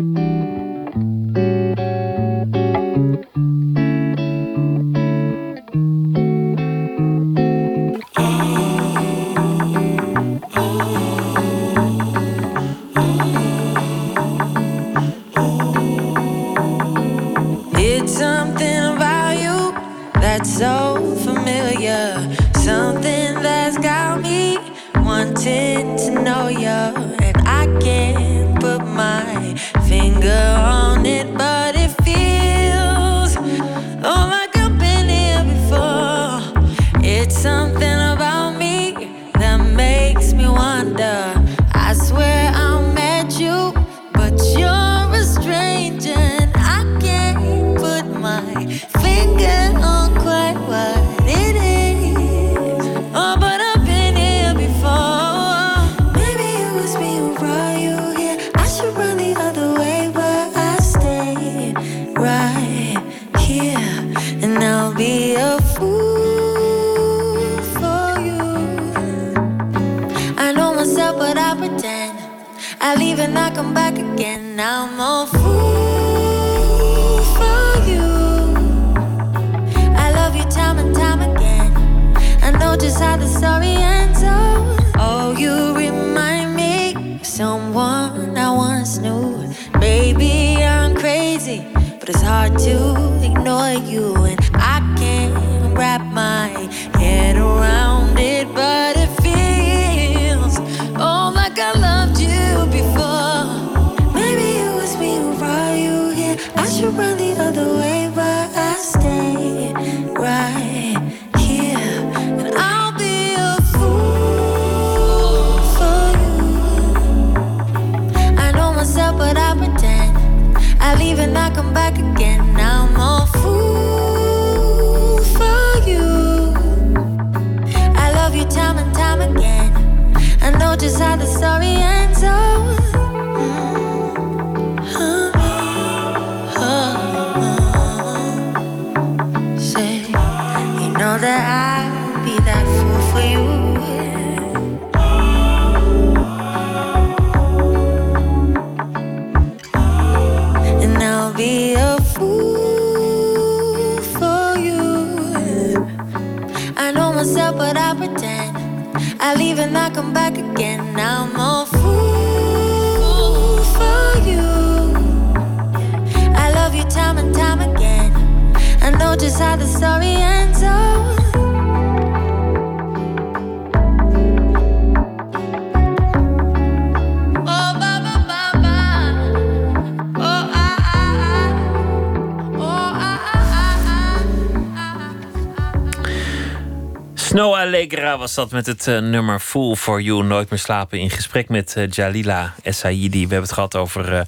[187.78, 190.24] Allegra was dat met het eh, nummer Fool for You.
[190.24, 193.10] Nooit meer slapen in gesprek met eh, Jalila Essaidi.
[193.10, 194.22] We hebben het gehad over, eh,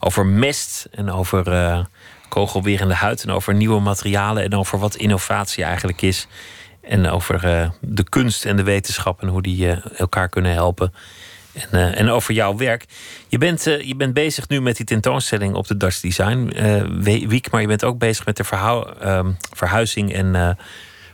[0.00, 1.86] over mest en over
[2.28, 3.22] kogelwerende huid.
[3.22, 6.26] En over nieuwe materialen en over wat innovatie eigenlijk is.
[6.80, 10.92] En over de kunst en de wetenschap en hoe die elkaar kunnen helpen.
[11.70, 12.84] En, en over jouw werk.
[13.28, 16.52] Je bent, je bent bezig nu met die tentoonstelling op de Dutch Design
[17.00, 17.50] We- Week.
[17.50, 18.44] Maar je bent ook bezig met de
[19.00, 20.56] ehm, verhuizing en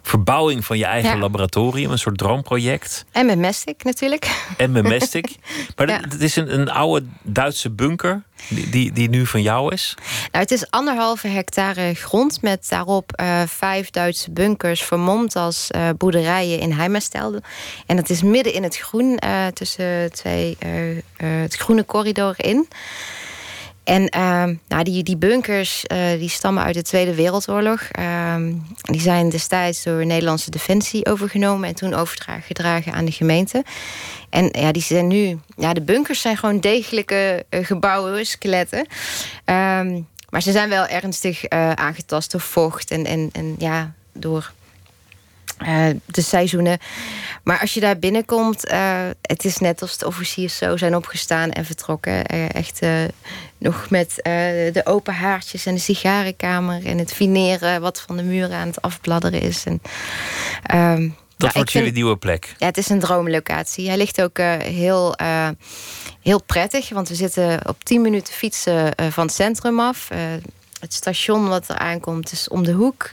[0.02, 1.16] verbouwing van je eigen Ja.
[1.18, 1.90] laboratorium.
[1.90, 3.04] Een soort droomproject.
[3.12, 4.44] En met Mestic natuurlijk.
[4.56, 5.28] En met Mestic.
[5.76, 6.00] Maar Ja.
[6.00, 8.22] het is een, een oude Duitse bunker.
[8.48, 9.94] Die, die, die nu van jou is.
[10.32, 15.88] Nou, het is anderhalve hectare grond met daarop eh, vijf Duitse bunkers vermomd als eh,
[15.96, 17.42] boerderijen in Heimerstelde.
[17.86, 20.56] En dat is midden in het groen, eh, tussen twee,
[21.16, 22.68] het groene corridor in.
[23.84, 27.80] En ehm, nou, die, die bunkers uh, die stammen uit de Tweede Wereldoorlog.
[27.80, 28.52] Ehm,
[28.82, 33.64] die zijn destijds door Nederlandse Defensie overgenomen en toen overgedragen aan de gemeente.
[34.30, 35.38] En ja, die zijn nu.
[35.56, 38.86] Ja, de bunkers zijn gewoon degelijke uh, gebouwen, skeletten.
[39.44, 44.52] Um, maar ze zijn wel ernstig uh, aangetast door vocht en, en, en ja, door
[46.04, 46.78] de seizoenen.
[47.42, 51.50] Maar als je daar binnenkomt, uh, het is net als de officiers zo zijn opgestaan
[51.50, 52.26] en vertrokken.
[52.26, 52.80] Echt
[53.60, 54.14] nog met
[54.72, 58.82] de open haartjes en de sigarenkamer en het fineren wat van de muren aan het
[58.82, 59.64] afbladderen is.
[59.64, 59.82] En,
[60.62, 62.54] ehm, dat wordt jullie nieuwe plek.
[62.58, 63.88] Ja, het is een droomlocatie.
[63.88, 65.16] Hij ligt ook heel,
[66.22, 70.08] heel prettig, want we zitten op 10 minuten fietsen van het centrum af
[70.80, 73.08] het station wat er aankomt is om de hoek.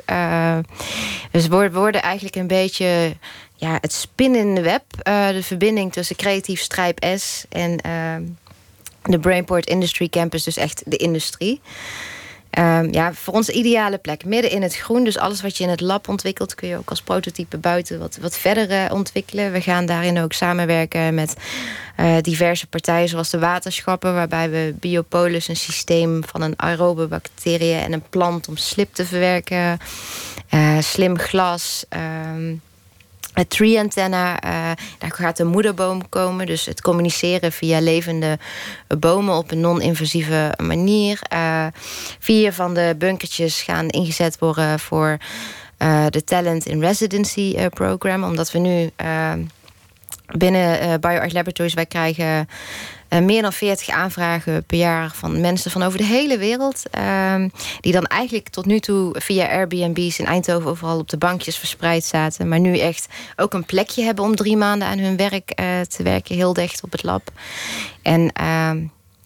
[1.31, 3.15] Dus we worden eigenlijk een beetje
[3.55, 4.83] ja, het spinnende web.
[5.03, 8.15] Uh, de verbinding tussen creatief Strijp S en uh,
[9.07, 10.43] de Brainport Industry Campus.
[10.43, 11.61] Dus echt de industrie.
[12.59, 14.25] Um, ja, voor ons ideale plek.
[14.25, 15.03] Midden in het groen.
[15.03, 16.55] Dus alles wat je in het lab ontwikkelt...
[16.55, 19.51] kun je ook als prototype buiten wat, wat verder uh, ontwikkelen.
[19.51, 21.35] We gaan daarin ook samenwerken met
[21.99, 23.09] uh, diverse partijen...
[23.09, 24.13] zoals de waterschappen...
[24.13, 27.79] waarbij we Biopolis, een systeem van een aerobe bacteriën...
[27.79, 29.79] en een plant om slip te verwerken.
[30.53, 31.85] Uh, slim glas...
[32.35, 32.61] Um,
[33.37, 34.51] het tree antenna, uh,
[34.97, 36.45] daar gaat een moederboom komen.
[36.45, 38.39] Dus het communiceren via levende
[38.99, 41.19] bomen op een non-invasieve manier.
[41.33, 41.65] Uh,
[42.19, 45.17] vier van de bunkertjes gaan ingezet worden voor
[45.77, 48.23] uh, de Talent in Residency program.
[48.23, 48.91] Omdat we nu
[50.37, 52.47] binnen BioArt Laboratories, wij krijgen
[53.09, 56.83] uh, meer dan 40 aanvragen per jaar van mensen van over de hele wereld.
[56.97, 57.45] Uh,
[57.79, 62.03] die dan eigenlijk tot nu toe via Airbnb's in Eindhoven overal op de bankjes verspreid
[62.03, 62.47] zaten.
[62.47, 66.03] Maar nu echt ook een plekje hebben om drie maanden aan hun werk uh, te
[66.03, 67.31] werken, heel dicht op het lab.
[68.01, 68.77] En ehm,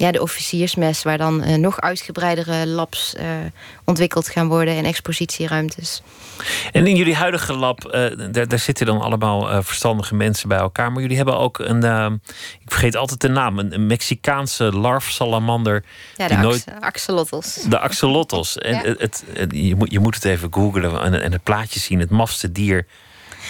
[0.02, 3.24] ja, de officiersmes, waar dan uh, nog uitgebreidere labs uh,
[3.86, 6.02] ontwikkeld gaan worden en expositieruimtes.
[6.72, 7.92] En in jullie huidige lab, uh,
[8.32, 10.92] daar, daar, zitten dan allemaal verstandige mensen bij elkaar.
[10.92, 11.84] Maar jullie hebben ook een,
[12.62, 15.84] ik vergeet altijd de naam, een, Mexicaanse larfsalamander.
[16.16, 17.54] Ja, de die nooit, axolotls.
[17.54, 18.58] De axolotls.
[18.58, 18.82] En ja.
[18.82, 22.00] het, het, je, moet, je moet het even googlen en, en het plaatje zien.
[22.00, 22.88] Het mafste dier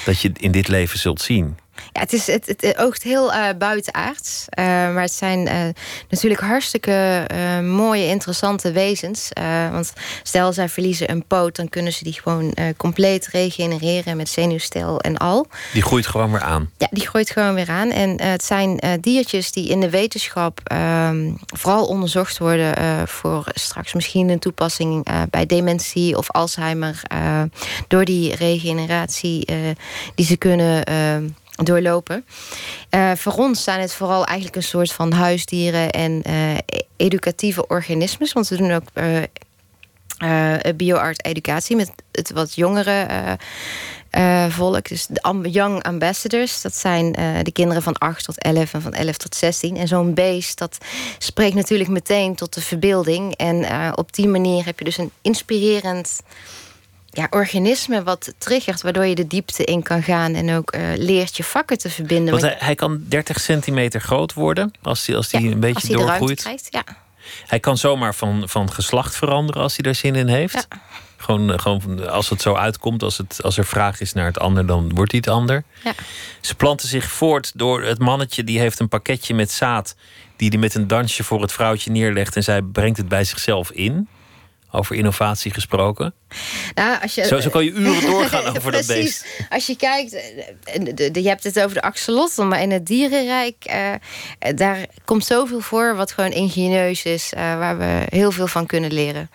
[0.06, 1.58] dat je in dit leven zult zien.
[1.93, 4.45] Ja, het, is, het, het oogt heel uh, buitenaards.
[4.59, 5.53] Uh, maar het zijn uh,
[6.09, 7.25] natuurlijk hartstikke
[7.63, 9.29] mooie, interessante wezens.
[9.71, 11.55] want stel, zij verliezen een poot...
[11.55, 15.47] dan kunnen ze die gewoon compleet regenereren met zenuwstel en al.
[15.73, 16.69] Die groeit gewoon weer aan?
[16.77, 17.89] Ja, die groeit gewoon weer aan.
[17.91, 20.59] En het zijn diertjes die in de wetenschap...
[20.63, 25.07] Ehm, vooral onderzocht worden voor straks misschien een toepassing...
[25.29, 27.01] bij dementie of Alzheimer...
[27.88, 29.45] door die regeneratie
[30.15, 32.26] die ze kunnen ehm, doorlopen.
[32.91, 36.58] Uh, voor ons zijn het vooral eigenlijk een soort van huisdieren en uh,
[36.97, 38.34] educatieve organismes.
[38.34, 43.08] Want we doen ook uh, bioart educatie met het wat jongere
[44.49, 44.89] volk.
[44.89, 47.12] Dus de young ambassadors, dat zijn
[47.43, 49.78] de kinderen van 8 tot 11 en van 11 tot 16.
[49.78, 50.78] En zo'n beest, dat
[51.18, 53.36] spreekt natuurlijk meteen tot de verbeelding.
[53.36, 53.66] En
[53.97, 56.22] op die manier heb je dus een inspirerend
[57.12, 61.38] ja, organisme wat triggert, waardoor je de diepte in kan gaan en ook uh, leert
[61.38, 62.32] je vakken te verbinden.
[62.32, 66.05] Want hij, hij, kan 30 centimeter groot worden als hij, als hij een beetje als
[66.05, 66.41] doorgroeit.
[66.41, 66.84] Krijgt, ja.
[67.45, 70.68] Hij kan zomaar van, van geslacht veranderen als hij er zin in heeft.
[70.70, 70.82] Ja.
[71.18, 74.66] Gewoon, gewoon als het zo uitkomt, als, het, als er vraag is naar het ander,
[74.66, 75.64] dan wordt hij het ander.
[75.84, 75.93] Ja.
[76.41, 79.95] Ze planten zich voort door het mannetje die heeft een pakketje met zaad.
[80.36, 83.72] Die hij met een dansje voor het vrouwtje neerlegt en zij brengt het bij zichzelf
[83.72, 84.07] in.
[84.72, 86.13] Over innovatie gesproken.
[86.74, 89.26] Nou, als je, zo, zo kan je uren doorgaan over dat beest.
[89.49, 94.55] Als je kijkt, eh, je hebt het over de axolotl, maar in het dierenrijk, uh,
[94.55, 98.93] daar komt zoveel voor wat gewoon ingenieus is, uh, waar we heel veel van kunnen
[98.93, 99.30] leren.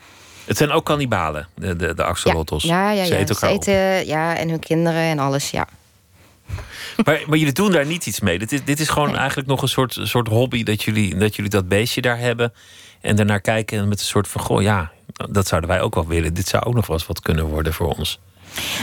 [0.45, 2.65] Het zijn ook kannibalen, de, de, de axolotls.
[2.65, 3.07] Ja, ja, ja.
[3.07, 5.69] Ze eten Ze eten, ja, en hun kinderen en alles, ja.
[7.05, 8.39] Maar, maar jullie doen daar niet iets mee.
[8.39, 9.19] Dit is, dit is gewoon nee.
[9.19, 12.53] eigenlijk nog een soort, soort hobby dat jullie, dat jullie dat beestje daar hebben.
[13.01, 14.93] En daarnaar kijken met een soort van: goh, ja,
[15.31, 16.35] dat zouden wij ook wel willen.
[16.35, 18.21] Dit zou ook nog wel eens wat kunnen worden voor ons.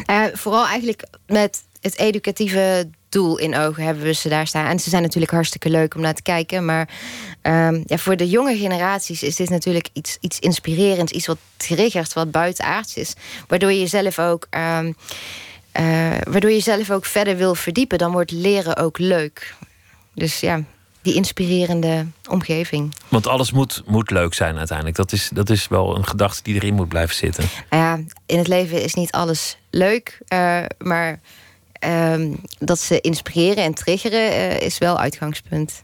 [0.09, 4.65] Uh, vooral eigenlijk met het educatieve doel in ogen hebben we ze daar staan.
[4.65, 6.65] En ze zijn natuurlijk hartstikke leuk om naar te kijken.
[6.65, 6.89] Maar
[7.41, 11.11] um, ja, voor de jonge generaties is dit natuurlijk iets, iets inspirerends.
[11.11, 13.13] Iets wat triggert, wat buitenaards is.
[13.47, 14.47] Waardoor je jezelf ook...
[14.49, 14.95] Um,
[15.79, 17.97] uh, waardoor je jezelf ook verder wil verdiepen.
[17.97, 19.55] Dan wordt leren ook leuk.
[20.13, 20.63] Dus ja,
[21.03, 22.93] die inspirerende omgeving.
[23.07, 24.97] Want alles moet, moet leuk zijn uiteindelijk.
[24.97, 27.43] Dat is, dat is wel een gedachte die erin moet blijven zitten.
[27.69, 30.19] Nou ja, in het leven is niet alles leuk.
[30.33, 31.19] Uh, maar
[31.85, 35.83] uh, dat ze inspireren en triggeren uh, is wel uitgangspunt.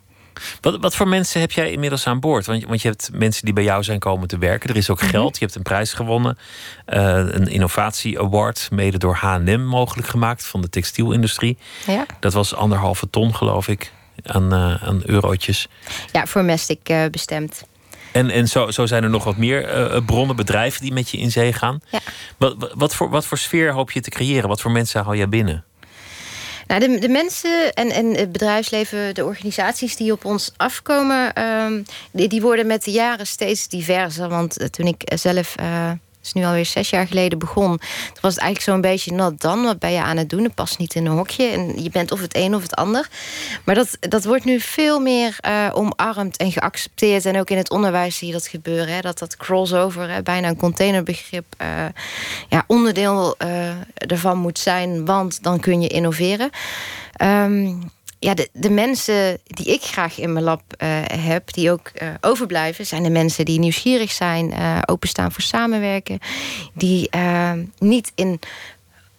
[0.61, 2.45] Wat, wat voor mensen heb jij inmiddels aan boord?
[2.45, 4.69] Want, want je hebt mensen die bij jou zijn komen te werken.
[4.69, 5.09] Er is ook Mhm.
[5.09, 5.37] geld.
[5.39, 6.37] Je hebt een prijs gewonnen.
[6.85, 11.57] Eh, een innovatie award, mede door H&M mogelijk gemaakt van de textielindustrie.
[11.87, 13.91] Ja, Dat was anderhalve ton, geloof ik,
[14.31, 15.67] aan, eh, aan eurotjes.
[16.11, 17.63] ja voor Mestic eh, bestemd.
[18.11, 21.17] En, en zo, zo zijn er nog wat meer eh, bronnen, bedrijven die met je
[21.17, 21.81] in zee gaan.
[21.91, 21.99] Ja.
[22.37, 24.49] Wat, wat, voor, wat voor sfeer hoop je te creëren?
[24.49, 25.63] Wat voor mensen hou jij binnen?
[26.67, 31.83] Nou, de, de mensen en, en het bedrijfsleven, de organisaties die op ons afkomen, ehm,
[32.11, 34.29] die, die worden met de jaren steeds diverser.
[34.29, 35.55] Want toen ik zelf,
[36.23, 39.63] is nu alweer zes jaar geleden begon, toen was het eigenlijk zo'n beetje dan.
[39.63, 40.43] Wat ben je aan het doen?
[40.43, 41.47] Het past niet in een hokje.
[41.47, 43.07] En je bent of het een of het ander.
[43.63, 47.25] Maar dat, dat wordt nu veel meer eh, omarmd en geaccepteerd.
[47.25, 48.93] En ook in het onderwijs zie je dat gebeuren.
[48.93, 49.01] Hè?
[49.01, 51.67] Dat dat crossover, bijna een containerbegrip, eh,
[52.49, 55.05] ja, onderdeel eh, ervan moet zijn.
[55.05, 56.49] Want dan kun je innoveren.
[57.13, 57.73] Ehm,
[58.19, 62.07] ja, de, de mensen die ik graag in mijn lab eh, heb, die ook eh,
[62.21, 66.19] overblijven, zijn de mensen die nieuwsgierig zijn, eh, openstaan voor samenwerken,
[66.73, 67.09] die
[67.77, 68.39] niet in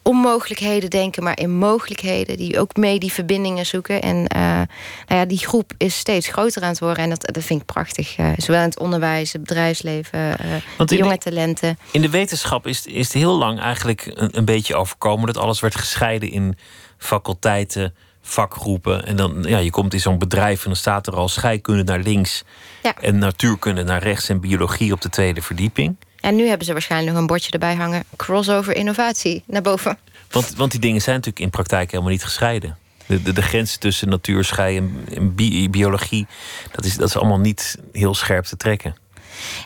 [0.02, 4.02] onmogelijkheden denken, maar in mogelijkheden, die ook mee die verbindingen zoeken.
[4.02, 4.66] En nou
[5.06, 8.16] ja, die groep is steeds groter aan het worden en dat, dat vind ik prachtig.
[8.36, 10.36] zowel in het onderwijs, het bedrijfsleven,
[10.86, 11.78] de jonge de- talenten.
[11.90, 15.60] In de wetenschap is, is het heel lang eigenlijk een, een beetje overkomen dat alles
[15.60, 16.58] werd gescheiden in
[16.98, 19.06] faculteiten, vakgroepen.
[19.06, 21.98] En dan, ja, je komt in zo'n bedrijf en dan staat er al scheikunde naar
[22.00, 22.42] links
[22.82, 22.94] Ja.
[23.00, 25.96] en natuurkunde naar rechts en biologie op de tweede verdieping.
[26.20, 28.04] En nu hebben ze waarschijnlijk nog een bordje erbij hangen.
[28.16, 29.98] Crossover innovatie naar boven.
[30.30, 32.76] Want, want die dingen zijn natuurlijk in praktijk helemaal niet gescheiden.
[33.06, 36.26] De, de, de grenzen tussen natuur, schei en, en bi- biologie,
[36.72, 38.96] dat is, dat is allemaal niet heel scherp te trekken.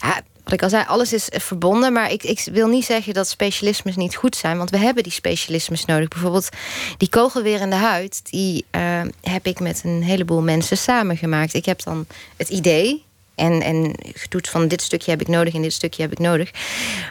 [0.03, 1.93] Ja, wat ik al zei, alles is eh, verbonden.
[1.93, 4.57] Maar ik, ik wil niet zeggen dat specialismes niet goed zijn.
[4.57, 6.09] Want we hebben die specialismes nodig.
[6.09, 6.49] Bijvoorbeeld
[6.97, 8.21] die kogelwerende huid.
[8.31, 11.55] Die eh, heb ik met een heleboel mensen samengemaakt.
[11.55, 13.05] Ik heb dan het idee.
[13.35, 16.51] En, en getoetst van dit stukje heb ik nodig en dit stukje heb ik nodig.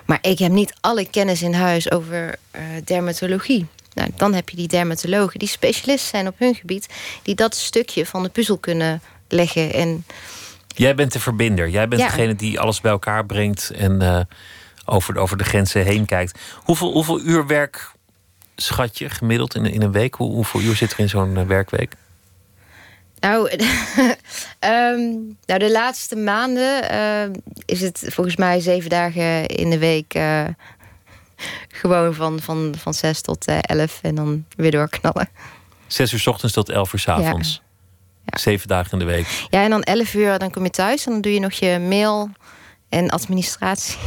[0.06, 3.66] Maar ik heb niet alle kennis in huis over eh, dermatologie.
[3.94, 6.88] Nou, dan heb je die dermatologen die specialist zijn op hun gebied.
[7.24, 9.74] Die dat stukje van de puzzel kunnen leggen.
[9.74, 10.06] En
[10.74, 11.70] Jij bent de verbinder.
[11.70, 12.08] Jij bent Ja.
[12.08, 14.20] degene die alles bij elkaar brengt en eh,
[14.86, 16.40] over, over de grenzen heen kijkt.
[16.56, 17.92] Hoeveel, hoeveel uur werk
[18.56, 20.16] schat je gemiddeld in, in een week?
[20.16, 21.94] Hoe, hoeveel uur zit er in zo'n eh, werkweek?
[23.20, 23.50] Nou,
[24.60, 25.00] ehm,
[25.46, 27.30] nou, de laatste maanden eh,
[27.66, 30.14] is het volgens mij zeven dagen in de week.
[31.68, 35.30] gewoon van, van, van zes tot elf en dan weer doorknallen.
[35.88, 37.54] Zes uur 's ochtends tot elf uur 's avonds.
[37.54, 37.73] Ja.
[38.40, 39.28] Zeven dagen in de week.
[39.50, 41.80] Ja, en dan elf uur dan kom je thuis en dan doe je nog je
[41.80, 42.30] mail
[42.90, 43.98] en administratie.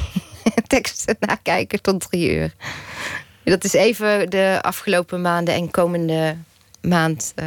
[0.67, 2.55] Teksten nakijken tot drie uur.
[3.45, 6.37] Dat is even de afgelopen maanden en komende
[6.81, 7.47] maand eh,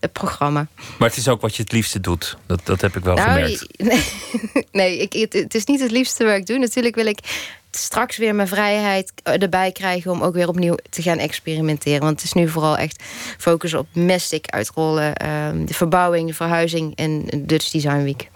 [0.00, 0.66] het programma.
[0.98, 2.36] Maar het is ook wat je het liefste doet.
[2.46, 3.66] Dat, dat heb ik wel Nou, gemerkt.
[3.76, 4.02] Nee,
[4.72, 6.58] nee ik, het, het is niet het liefste wat ik doe.
[6.58, 7.18] Natuurlijk wil ik
[7.76, 12.00] straks weer mijn vrijheid erbij krijgen om ook weer opnieuw te gaan experimenteren.
[12.00, 13.02] Want het is nu vooral echt
[13.38, 18.30] focus op Mestic uitrollen, ehm, de verbouwing, de verhuizing en Dutch Design Week.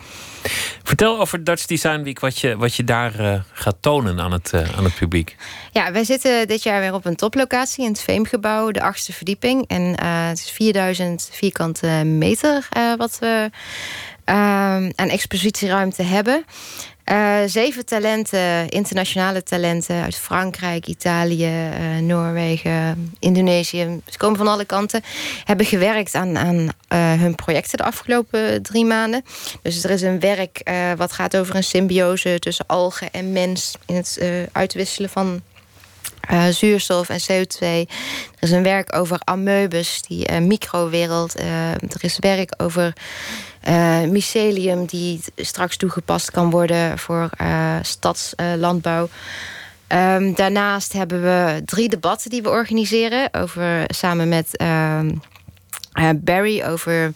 [0.83, 4.53] Vertel over Dutch Design Week, wat je, wat je daar eh, gaat tonen aan het,
[4.53, 5.37] eh, aan het publiek.
[5.73, 9.65] Ja, wij zitten dit jaar weer op een toplocatie in het Veemgebouw, de achtste verdieping.
[9.69, 13.51] En eh, het is 4000 vierkante meter eh, wat we
[14.25, 16.45] ehm, aan expositieruimte hebben.
[17.07, 24.01] Eh, zeven talenten, internationale talenten uit Frankrijk, Italië, eh, Noorwegen, Indonesië.
[24.09, 25.03] Ze komen van alle kanten.
[25.45, 29.25] Hebben gewerkt aan, aan eh, hun projecten de afgelopen drie maanden.
[29.63, 33.75] Dus er is een werk wat gaat over een symbiose tussen algen en mens.
[33.87, 34.21] In het
[34.53, 35.43] uitwisselen van
[36.51, 37.61] zuurstof en CO2.
[37.61, 37.87] Er
[38.41, 41.39] is een werk over amoebes, die microwereld.
[41.39, 42.93] Er is werk over
[43.67, 49.09] eh, mycelium, die straks toegepast kan worden voor eh, stadslandbouw.
[49.87, 53.35] Ehm, daarnaast hebben we drie debatten die we organiseren.
[53.35, 55.15] Over, samen met ehm,
[55.93, 57.13] eh, Barry over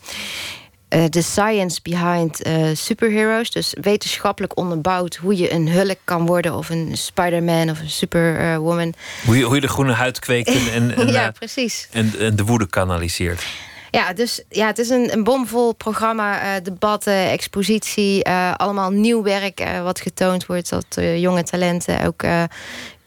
[1.10, 3.50] de science behind eh, superheroes.
[3.50, 6.54] Dus wetenschappelijk onderbouwd hoe je een Hulk kan worden...
[6.54, 8.94] of een Spider-Man of een Superwoman.
[9.24, 11.88] Hoe je, hoe je de groene huid kweekt en, en, en, ja, precies.
[11.90, 13.42] en, en de woede kanaliseert.
[13.90, 16.40] Ja, dus ja, het is een, een bomvol programma.
[16.40, 22.06] eh, debatten, expositie, eh, allemaal nieuw werk eh, wat getoond wordt eh, jonge talenten.
[22.06, 22.42] Ook eh,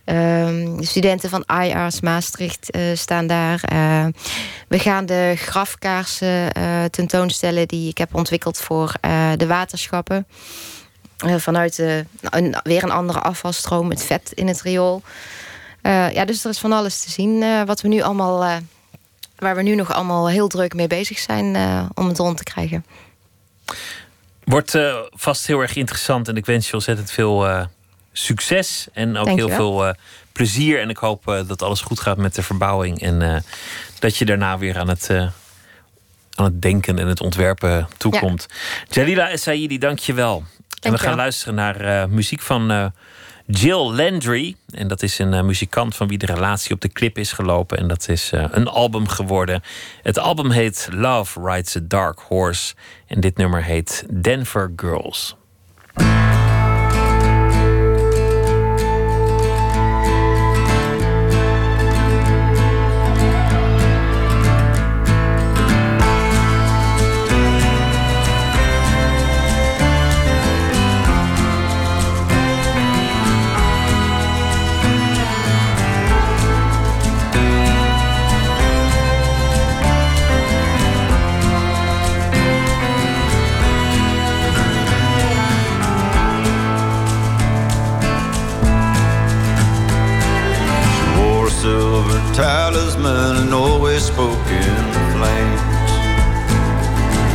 [0.06, 3.62] ehm, de studenten van IARS Maastricht staan daar.
[4.68, 6.52] We gaan de grafkaarsen
[6.92, 8.94] tentoonstellen die ik heb ontwikkeld voor
[9.38, 10.28] de waterschappen.
[11.38, 15.02] Vanuit de, een, weer een andere afvalstroom, het vet in het riool.
[15.82, 18.60] Ja, dus er is van alles te zien wat we nu allemaal,
[19.36, 22.44] waar we nu nog allemaal heel druk mee bezig zijn eh, om het rond te
[22.44, 22.86] krijgen.
[24.44, 27.66] Wordt uh, vast heel erg interessant en ik wens je ontzettend veel uh,
[28.12, 29.96] succes en ook heel veel
[30.32, 30.80] plezier.
[30.80, 33.44] En ik hoop dat alles goed gaat met de verbouwing en
[34.00, 38.46] dat je daarna weer aan het, aan het denken en het ontwerpen toekomt.
[38.50, 38.56] Ja.
[38.90, 40.44] Jalila Essaidi, dank je wel.
[40.82, 42.92] En we gaan luisteren naar muziek van
[43.46, 44.56] Jill Landry.
[44.74, 47.78] En dat is een uh, muzikant van wie de relatie op de clip is gelopen.
[47.78, 49.62] En dat is uh, een album geworden.
[50.02, 52.74] Het album heet Love Rides a Dark Horse.
[53.08, 55.36] En dit nummer heet Denver Girls.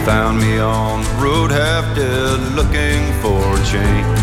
[0.08, 4.18] Found me on the road half dead looking for a change.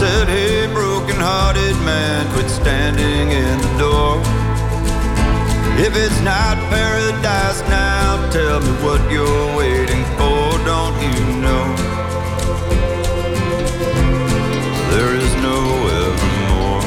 [0.00, 4.18] Said, hey, broken hearted man, quit standing in the door.
[5.78, 11.66] If it's not paradise now, tell me what you're waiting for, don't you know?
[14.90, 15.58] There is no
[16.02, 16.82] evermore.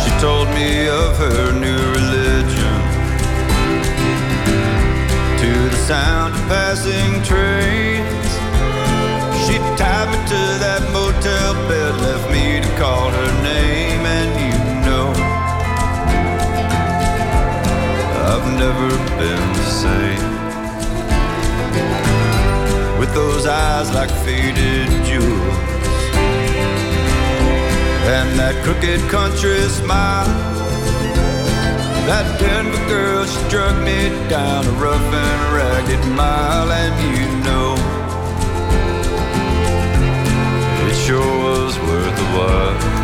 [0.00, 1.81] She told me of her new
[5.92, 8.30] sound of passing trains.
[9.44, 14.56] She tied me to that motel bed, left me to call her name, and you
[14.86, 15.08] know
[18.30, 18.88] I've never
[19.20, 20.28] been the same.
[22.98, 25.58] With those eyes like faded jewels
[28.16, 30.51] and that crooked country smile.
[32.12, 37.72] That Denver girl struck me down a rough and ragged mile, and you know
[40.86, 43.01] it sure was worth the while.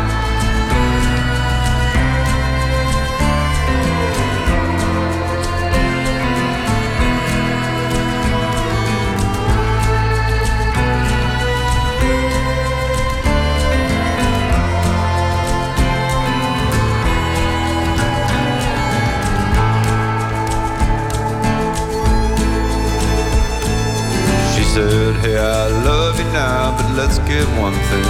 [24.73, 28.05] Said, Hey, I love you now, but let's get one thing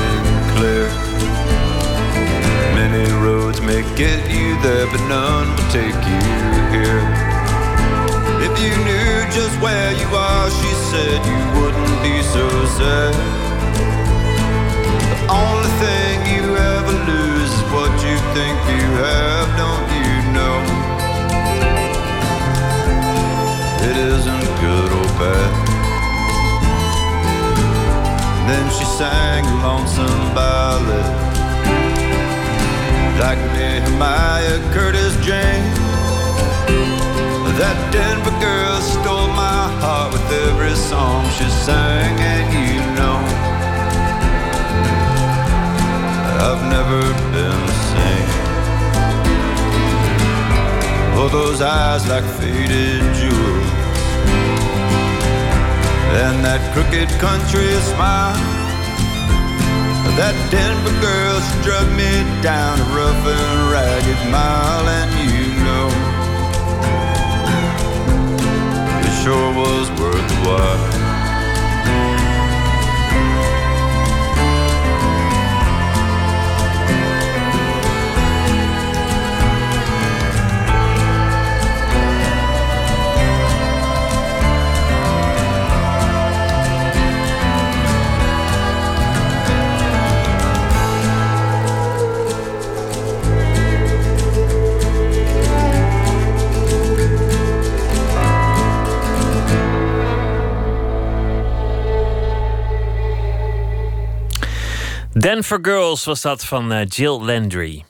[0.55, 0.87] clear.
[2.75, 6.23] Many roads may get you there, but none will take you
[6.75, 7.01] here.
[8.45, 12.45] If you knew just where you are, she said, you wouldn't be so
[12.77, 13.13] sad.
[15.11, 17.28] The only thing you ever lose
[28.99, 31.07] sang a lonesome ballad.
[33.23, 35.79] Like Nehemiah Curtis James
[37.59, 43.19] That Denver girl stole my heart with every song she sang And you know
[46.47, 47.01] I've never
[47.35, 48.31] been the same.
[51.15, 53.69] Oh, those eyes like faded jewels
[56.21, 58.58] and that crooked country smile.
[60.19, 62.11] That Denver girl struck me
[62.43, 65.87] down a rough and ragged mile, and you know
[68.99, 70.98] it sure was worth the while.
[105.19, 107.85] Denver Girls was dat van uh, Jill Landry.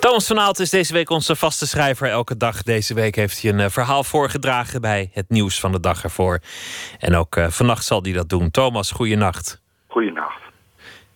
[0.00, 2.08] Thomas van Aalt is deze week onze vaste schrijver.
[2.08, 5.80] Elke dag deze week heeft hij een uh, verhaal voorgedragen bij het nieuws van de
[5.80, 6.38] dag ervoor.
[6.98, 8.50] En ook uh, vannacht zal hij dat doen.
[8.50, 9.62] Thomas, goeienacht.
[9.86, 10.40] Goeienacht.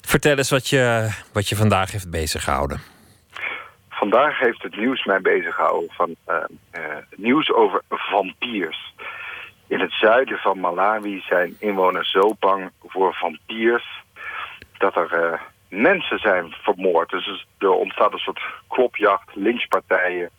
[0.00, 2.80] Vertel eens wat je, wat je vandaag heeft bezig gehouden.
[3.88, 6.34] vandaag heeft het nieuws mij bezig gehouden van uh,
[7.16, 8.94] nieuws over vampiers.
[9.68, 14.02] In het zuiden van Malawi zijn inwoners zo bang voor vampiers
[14.78, 17.10] dat er mensen zijn vermoord.
[17.10, 20.30] Dus er ontstaat een soort klopjacht, lynchpartijen,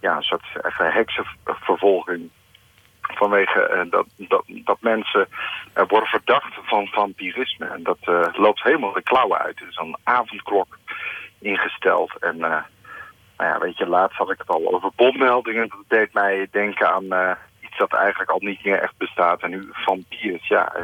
[0.00, 0.46] ja, een soort
[0.76, 2.30] heksenvervolging
[3.00, 5.28] vanwege dat, dat, dat mensen
[5.74, 7.66] worden verdacht van vampirisme.
[7.66, 7.98] En dat
[8.36, 9.58] loopt helemaal de klauwen uit.
[9.58, 10.78] Het is een avondklok
[11.38, 12.12] ingesteld.
[12.20, 12.62] En nou
[13.36, 15.68] ja, weet je, laatst had ik het al over bommeldingen.
[15.68, 17.36] Dat deed mij denken aan
[17.78, 19.42] dat eigenlijk al niet meer echt bestaat.
[19.42, 20.74] En nu vampiers, ja.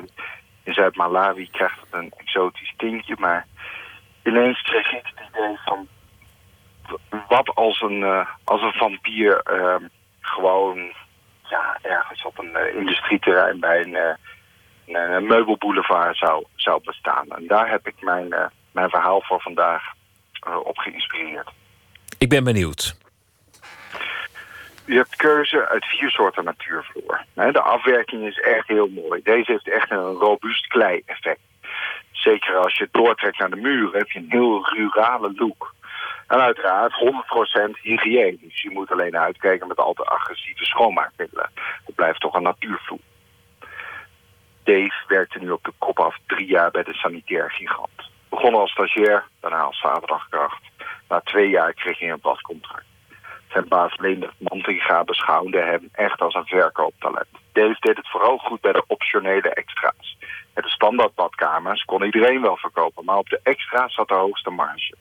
[0.63, 3.15] In Zuid-Malawi krijgt het een exotisch tintje.
[3.19, 3.47] Maar
[4.23, 5.89] ineens kreeg ik het idee van...
[7.29, 9.41] Wat als een, uh, als een vampier
[10.21, 10.93] gewoon
[11.49, 14.17] ja, ergens op een industrieterrein bij een,
[14.87, 17.29] een, meubelboulevard zou, zou bestaan.
[17.29, 18.35] En daar heb ik mijn,
[18.73, 19.83] mijn verhaal voor vandaag
[20.65, 21.51] op geïnspireerd.
[22.19, 23.06] Ik ben benieuwd.
[24.87, 27.25] Je hebt keuze uit vier soorten natuurvloer.
[27.35, 29.21] De afwerking is echt heel mooi.
[29.23, 31.41] Deze heeft echt een robuust klei-effect.
[32.11, 35.75] Zeker als je doortrekt naar de muren heb je een heel rurale look.
[36.27, 38.39] En uiteraard 100% hygiëne.
[38.41, 41.51] Dus je moet alleen uitkijken met al te agressieve schoonmaakmiddelen.
[41.85, 42.99] Het blijft toch een natuurvloer.
[44.65, 48.11] Dave werkte nu op de kop af drie jaar bij de sanitair gigant.
[48.29, 50.63] Begonnen als stagiair, daarna als zaterdagkracht.
[51.09, 52.85] Na twee jaar kreeg hij een badcontract.
[53.49, 57.27] Zijn baas Leendert Mantinga beschouwde hem echt als een verkooptalent.
[57.53, 60.17] Dave deed het vooral goed bij de optionele extra's.
[60.55, 64.95] Met de standaardbadkamers kon iedereen wel verkopen, maar op de extra's zat de hoogste marge.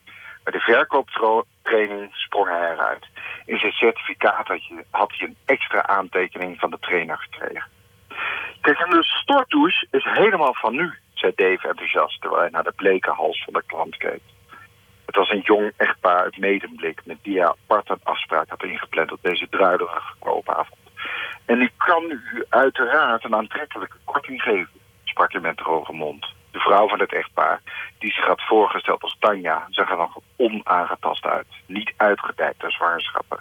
[0.43, 3.05] Bij de verkooptraining sprong hij eruit.
[3.45, 7.67] In zijn certificaat had, je, had hij een extra aantekening van de trainer gekregen.
[8.61, 12.73] Kijk, en de stortdouche is helemaal van nu zei Dave enthousiast terwijl hij naar de
[12.75, 14.21] bleke hals van de klant keek.
[15.05, 19.19] Het was een jong echtpaar uit Medemblik met die hij apart afspraak had ingepland op
[19.21, 20.79] deze druilerige koopavond.
[21.45, 26.33] En ik kan u uiteraard een aantrekkelijke korting geven, sprak hij met droge mond.
[26.51, 27.61] De vrouw van het echtpaar,
[27.99, 31.47] die zich had voorgesteld als Tanja, zag er nog onaangetast uit.
[31.65, 33.39] Niet uitgedijkt door zwangerschappen.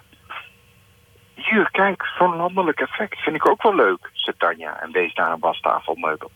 [1.35, 5.31] Hier, kijk, zo'n landelijk effect vind ik ook wel leuk, zei Tanja en wees naar
[5.31, 6.31] een wastafelmeubel.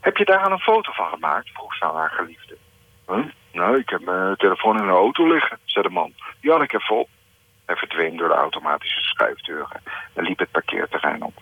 [0.00, 1.50] Heb je daar een foto van gemaakt?
[1.52, 2.56] vroeg ze aan haar geliefde.
[3.06, 3.24] Huh?
[3.58, 6.12] Nou, ik heb mijn telefoon in de auto liggen, zei de man.
[6.40, 7.08] Ja, ik heb vol.
[7.66, 9.80] Hij verdween door de automatische schuifdeuren
[10.14, 11.32] en liep het parkeerterrein op.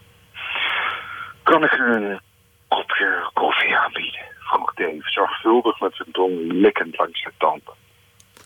[1.42, 2.20] Kan ik een
[2.68, 4.20] kopje koffie aanbieden?
[4.38, 7.74] vroeg Dave, zorgvuldig met zijn tong likkend langs de tanden.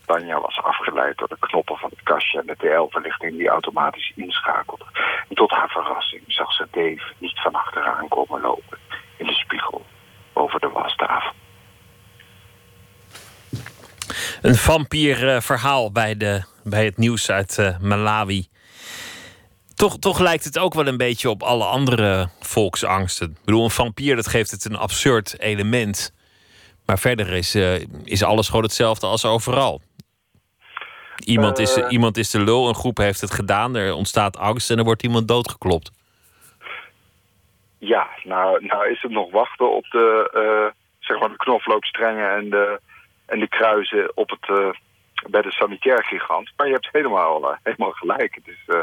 [0.07, 4.85] Tanja was afgeleid door de knoppen van het kastje en de TL-verlichting die automatisch inschakelde.
[5.29, 8.79] En tot haar verrassing zag ze Dave niet van achteraan komen lopen
[9.17, 9.87] in de spiegel
[10.33, 11.33] over de wastafel.
[14.43, 18.49] Een vampierverhaal bij, de, bij het nieuws uit uh, Malawi.
[19.75, 23.31] Toch, toch lijkt het ook wel een beetje op alle andere volksangsten.
[23.31, 26.15] Ik bedoel, een vampier dat geeft het een absurd element.
[26.87, 29.81] Maar verder is, uh, is alles gewoon hetzelfde als overal.
[31.25, 34.79] Iemand is, iemand is de lul, een groep heeft het gedaan, er ontstaat angst en
[34.79, 35.91] er wordt iemand doodgeklopt.
[37.79, 42.51] Ja, nou, nou is het nog wachten op de, uh, zeg maar de knoflookstrengen en
[42.51, 42.81] de,
[43.31, 44.71] en de kruisen op het, uh,
[45.31, 46.51] bij de sanitair gigant.
[46.57, 48.35] Maar je hebt helemaal, uh, helemaal gelijk.
[48.35, 48.77] Het is,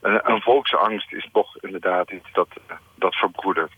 [0.00, 2.48] een, een volksangst is toch inderdaad iets dat,
[2.94, 3.72] dat verbroedert.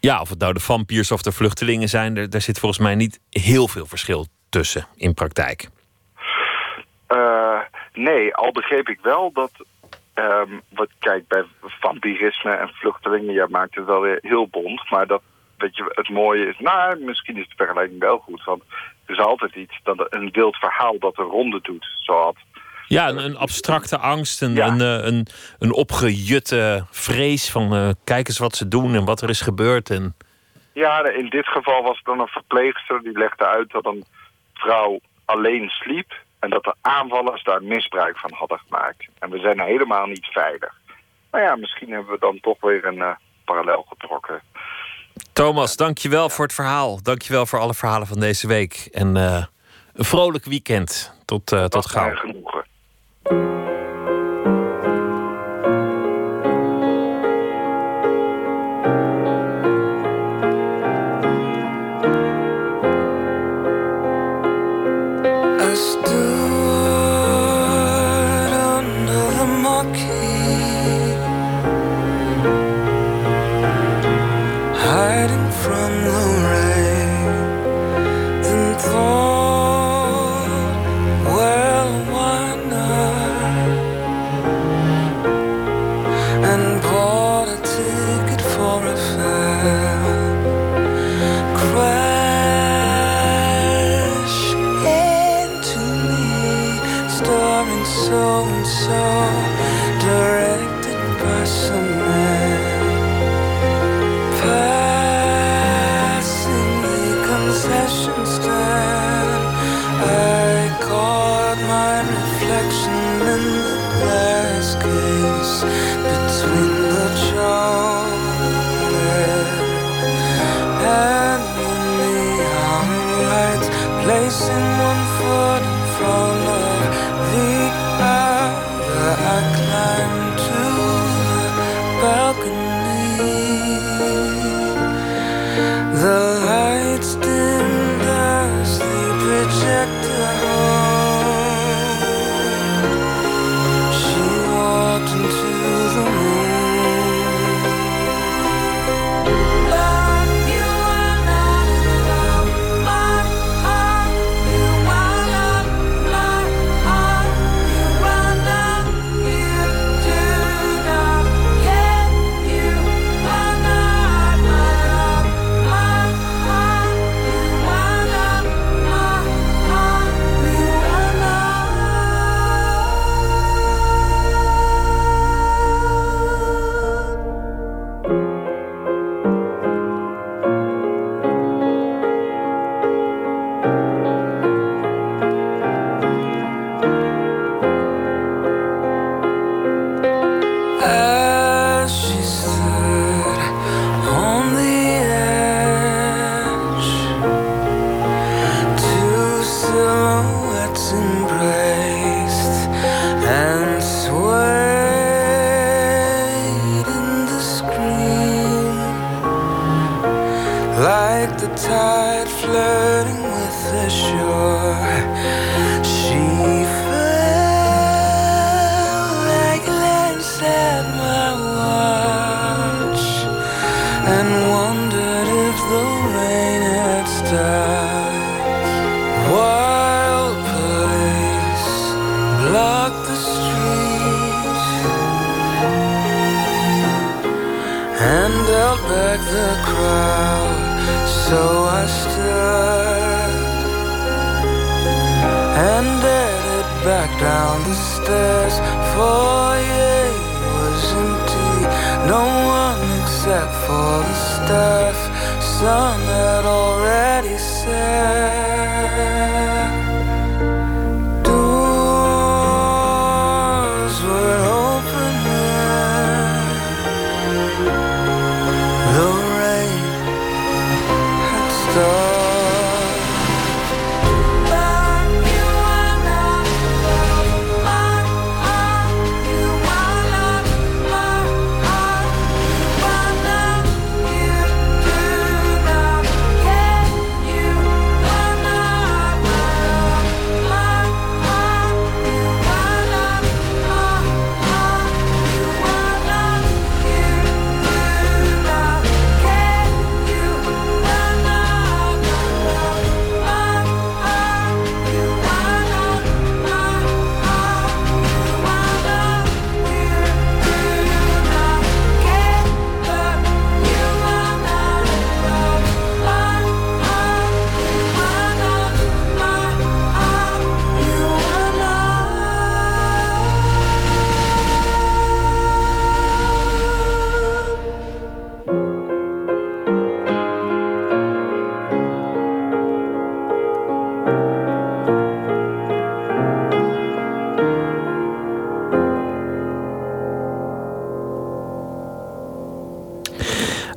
[0.00, 2.94] Ja, of het nou de vampiers of de vluchtelingen zijn, er, daar zit volgens mij
[2.94, 5.68] niet heel veel verschil tussen in praktijk.
[7.92, 9.52] nee, al begreep ik wel dat
[10.14, 14.90] Um, wat, kijk, bij vampirisme en vluchtelingen, ja, maakt het wel weer heel bond.
[14.90, 15.22] Maar dat,
[15.56, 18.44] weet je, het mooie is, nou, misschien is de vergelijking wel goed.
[18.44, 18.62] Want
[19.06, 21.86] is altijd iets, dat, een wild verhaal dat een ronde doet.
[21.96, 22.36] Zoals,
[22.88, 24.66] ja, een, een abstracte angst, een, ja.
[24.66, 25.26] een, een,
[25.58, 29.90] een, opgejutte vrees van uh, kijk eens wat ze doen en wat er is gebeurd.
[29.90, 30.16] En...
[30.72, 34.04] Ja, in dit geval was het dan een verpleegster die legde uit dat een
[34.54, 39.08] vrouw alleen sliep en dat de aanvallers daar misbruik van hadden gemaakt.
[39.18, 40.74] En we zijn helemaal niet veilig.
[41.30, 43.10] Maar ja, misschien hebben we dan toch weer een uh,
[43.44, 44.42] parallel getrokken.
[45.32, 47.02] Thomas, dankjewel voor het verhaal.
[47.02, 48.88] Dankjewel voor alle verhalen van deze week.
[48.92, 49.44] En uh,
[49.92, 51.12] een vrolijk weekend.
[51.24, 52.14] Tot, uh, tot gauw.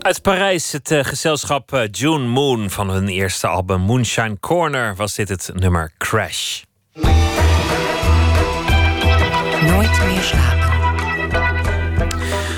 [0.08, 5.16] Uit Parijs, het eh, gezelschap eh, June Moon van hun eerste album Moonshine Corner was
[5.16, 6.62] dit het nummer Crash.
[9.62, 10.67] Nooit meer slapen.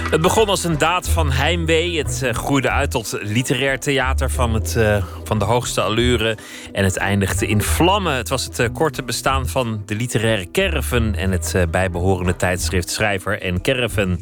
[0.09, 1.97] Het begon als een daad van heimwee.
[1.97, 6.37] Het eh, groeide uit tot literair theater van, het, eh, van de hoogste allure.
[6.71, 8.13] En het eindigde in vlammen.
[8.13, 12.89] Het was het eh, korte bestaan van de literaire caravan en het eh, bijbehorende tijdschrift
[12.89, 14.19] Schrijver en Caravan.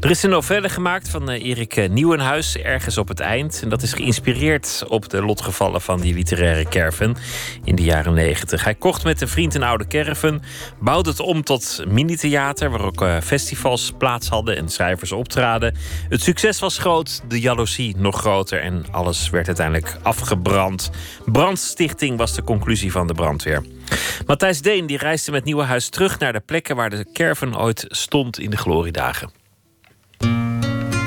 [0.00, 3.60] Er is een novelle gemaakt van Erik Nieuwenhuis, ergens op het eind.
[3.62, 7.16] En dat is geïnspireerd op de lotgevallen van die literaire caravan
[7.64, 8.64] in de jaren negentig.
[8.64, 10.42] Hij kocht met een vriend een oude caravan,
[10.80, 15.76] bouwde het om tot mini-theater, waar ook festivals plaats hadden en schrijvers optraden.
[16.08, 20.90] Het succes was groot, de jaloezie nog groter en alles werd uiteindelijk afgebrand.
[21.24, 23.64] Brandstichting was de conclusie van de brandweer.
[24.26, 28.38] Matthijs Deen die reisde met Nieuwenhuis terug naar de plekken waar de caravan ooit stond
[28.38, 29.30] in de gloriedagen.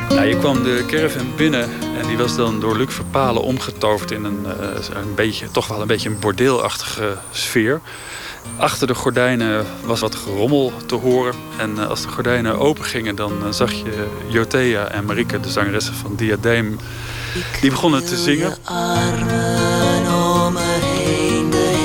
[0.10, 1.70] Ja, je kwam de caravan binnen
[2.02, 5.82] en die was dan door Luc Verpalen omgetoverd in een, eh, een beetje, toch wel
[5.82, 7.82] een beetje een bordeelachtige sfeer.
[8.58, 11.34] Achter de gordijnen was wat gerommel te horen.
[11.58, 15.50] En eh, als de gordijnen open gingen, dan eh, zag je Jotea en Marike, de
[15.50, 16.80] zangeressen van Diadeem,
[17.62, 18.58] die begonnen te zingen.
[18.64, 20.14] armen
[20.46, 21.80] om me heen, de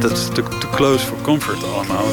[0.00, 2.04] dat is natuurlijk too close for comfort allemaal.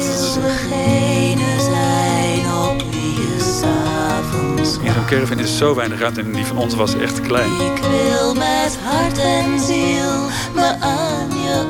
[4.82, 7.52] In zo'n caravan is zo weinig ruimte en die van ons was echt klein.
[7.52, 11.64] Ik wil met hart en ziel me aan je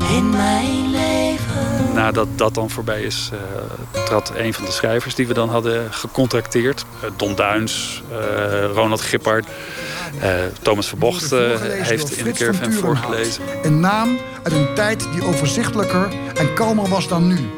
[0.09, 1.93] in mijn leven.
[1.93, 3.39] Nadat dat dan voorbij is, eh,
[4.05, 6.85] trad een van de schrijvers die we dan hadden gecontracteerd.
[7.03, 8.17] eh, Don Duins, eh,
[8.73, 9.45] Ronald Gippard,
[10.19, 10.29] eh,
[10.61, 13.43] Thomas Verbocht eh, heeft in de caravan voorgelezen.
[13.63, 17.49] Een naam uit een tijd die overzichtelijker en kalmer was dan nu.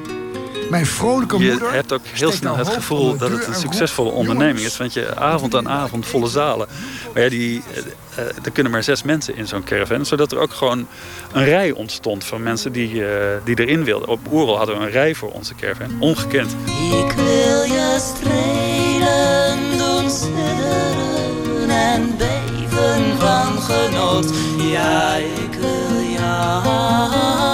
[0.72, 1.74] Mijn vrolijke Je moeder...
[1.74, 4.78] hebt ook heel snel het gevoel dat het een en succesvolle onderneming "Jongens, is.
[4.78, 6.68] Want je avond aan avond volle zalen.
[7.14, 10.06] Maar ja, die, eh, eh, er kunnen maar zes mensen in zo'n caravan.
[10.06, 10.88] Zodat er ook gewoon
[11.32, 14.08] een rij ontstond van mensen die, eh, die erin wilden.
[14.08, 15.96] Op Oerol hadden we een rij voor onze caravan.
[16.00, 16.52] Ongekend.
[17.06, 24.34] Ik wil je strelen, doen sidderen en beven van genot.
[24.72, 27.51] Ja, ik wil jou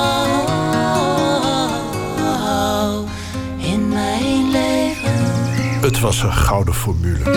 [5.98, 7.32] Het was een gouden formule.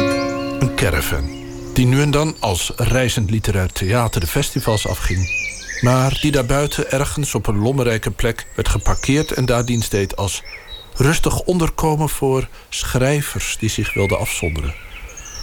[0.60, 1.30] Een caravan.
[1.74, 5.30] Die nu en dan als reizend literair theater de festivals afging.
[5.80, 10.42] Maar die daarbuiten ergens op een lommerrijke plek werd geparkeerd en daar dienst deed als
[10.94, 14.74] rustig onderkomen voor schrijvers die zich wilden afzonderen.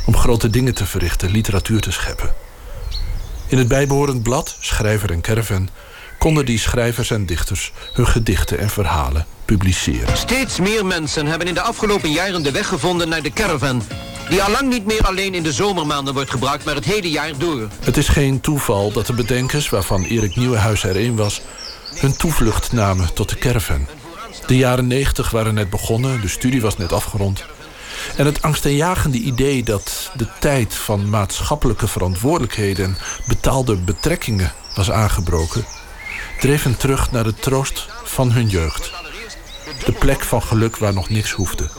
[0.05, 2.33] Om grote dingen te verrichten, literatuur te scheppen.
[3.47, 5.69] In het bijbehorend blad, Schrijver en Caravan,
[6.17, 10.17] konden die schrijvers en dichters hun gedichten en verhalen publiceren.
[10.17, 13.83] Steeds meer mensen hebben in de afgelopen jaren de weg gevonden naar de caravan.
[14.29, 17.67] Die allang niet meer alleen in de zomermaanden wordt gebruikt, maar het hele jaar door.
[17.79, 21.41] Het is geen toeval dat de bedenkers, waarvan Erik Nieuwenhuis er een was,
[21.95, 23.87] hun toevlucht namen tot de caravan.
[24.47, 27.43] De jaren 90 waren net begonnen, de studie was net afgerond.
[28.15, 35.65] En het angstaanjagende idee dat de tijd van maatschappelijke verantwoordelijkheden en betaalde betrekkingen was aangebroken,
[36.39, 38.91] dreef hen terug naar de troost van hun jeugd.
[39.85, 41.69] De plek van geluk waar nog niks hoefde.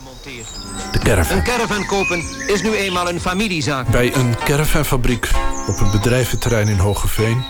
[0.92, 1.36] De caravan.
[1.36, 3.88] Een caravan kopen is nu eenmaal een familiezaak.
[3.88, 5.30] Bij een caravanfabriek
[5.66, 7.44] op een bedrijventerrein in Hogeveen...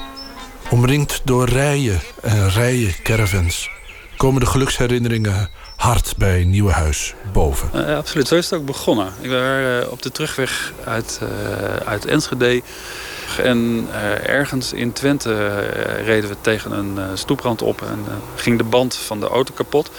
[0.71, 3.71] omringd door rijen en rijen caravans...
[4.17, 7.87] komen de geluksherinneringen hard bij Nieuwenhuis boven.
[7.87, 9.13] Eh, absoluut, zo is het ook begonnen.
[9.21, 12.63] Ik was op de terugweg uit, eh, uit Enschede.
[13.37, 18.05] En eh, ergens in Twente eh, reden we tegen een eh, stoeprand op en
[18.37, 19.91] ging de band van de auto kapot.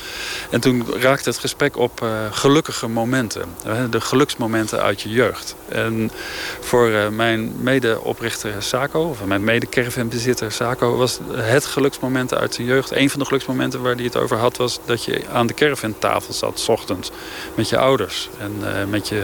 [0.49, 3.41] En toen raakte het gesprek op gelukkige momenten.
[3.89, 5.55] De geluksmomenten uit je jeugd.
[5.67, 6.11] En
[6.59, 12.91] voor mijn medeoprichter Saco, of mijn mede-caravanbezitter Saco, was het geluksmoment uit zijn jeugd.
[12.91, 16.33] Een van de geluksmomenten waar hij het over had, was dat je aan de caravantafel
[16.33, 17.11] zat, 's ochtends.
[17.55, 19.23] Met je ouders en met, je,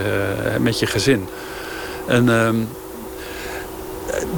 [0.59, 1.27] met je gezin.
[2.07, 2.55] En ehm,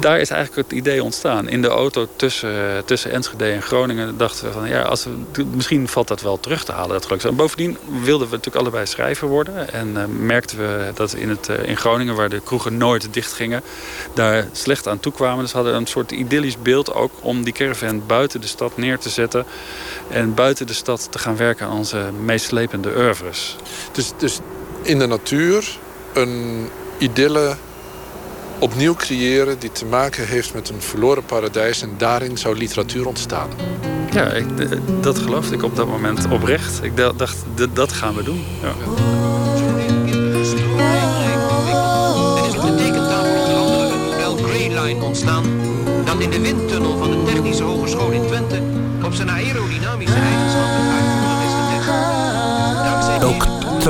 [0.00, 1.48] daar is eigenlijk het idee ontstaan.
[1.48, 5.88] In de auto tussen, tussen Enschede en Groningen dachten we van ja, als we, misschien
[5.88, 7.22] valt dat wel terug te halen, dat geluk.
[7.22, 9.72] En bovendien wilden we natuurlijk allebei schrijver worden.
[9.72, 13.32] En eh, merkten we dat in, het, eh, in Groningen, waar de kroegen nooit dicht
[13.32, 13.62] gingen,
[14.14, 15.42] daar slecht aan toe kwamen.
[15.42, 18.98] Dus we hadden een soort idyllisch beeld ook om die caravan buiten de stad neer
[18.98, 19.44] te zetten.
[20.08, 23.56] En buiten de stad te gaan werken aan onze meeslepende oeuvres.
[23.92, 24.38] Dus, dus
[24.82, 25.78] in de natuur
[26.12, 26.68] een
[26.98, 27.56] idylle
[28.58, 29.58] opnieuw creëren...
[29.58, 31.82] die te maken heeft met een verloren paradijs...
[31.82, 33.48] en daarin zou literatuur ontstaan.
[34.12, 36.82] Ja, ik, eh, dat geloofde ik op dat moment oprecht.
[36.82, 37.36] Ik da- dacht,
[37.72, 38.44] dat gaan we doen.
[38.62, 38.68] Ja.
[42.48, 45.44] Is op de tekentafel onder andere het model Grey Line ontstaan...
[46.04, 48.62] dat in de windtunnel van de Technische Hogeschool in Twente...
[49.04, 50.27] op zijn aerodynamische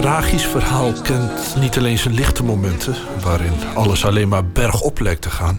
[0.00, 2.94] tragisch verhaal kent niet alleen zijn lichte momenten...
[3.22, 5.58] waarin alles alleen maar bergop lijkt te gaan...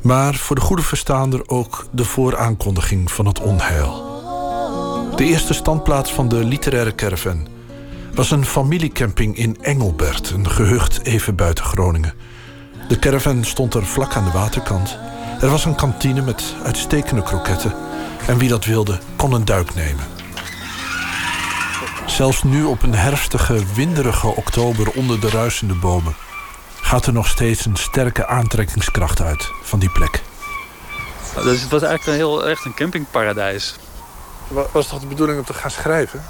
[0.00, 4.08] maar voor de goede verstaander ook de vooraankondiging van het onheil.
[5.16, 7.48] De eerste standplaats van de literaire caravan...
[8.14, 12.14] was een familiecamping in Engelbert, een gehucht even buiten Groningen.
[12.88, 14.98] De caravan stond er vlak aan de waterkant.
[15.40, 17.72] Er was een kantine met uitstekende kroketten...
[18.26, 20.19] en wie dat wilde, kon een duik nemen.
[22.20, 26.14] Zelfs nu op een herfstige, winderige oktober onder de ruisende bomen...
[26.80, 30.22] gaat er nog steeds een sterke aantrekkingskracht uit van die plek.
[31.34, 33.76] Dus het was eigenlijk een heel, echt een campingparadijs.
[34.72, 36.22] Was toch de bedoeling om te gaan schrijven?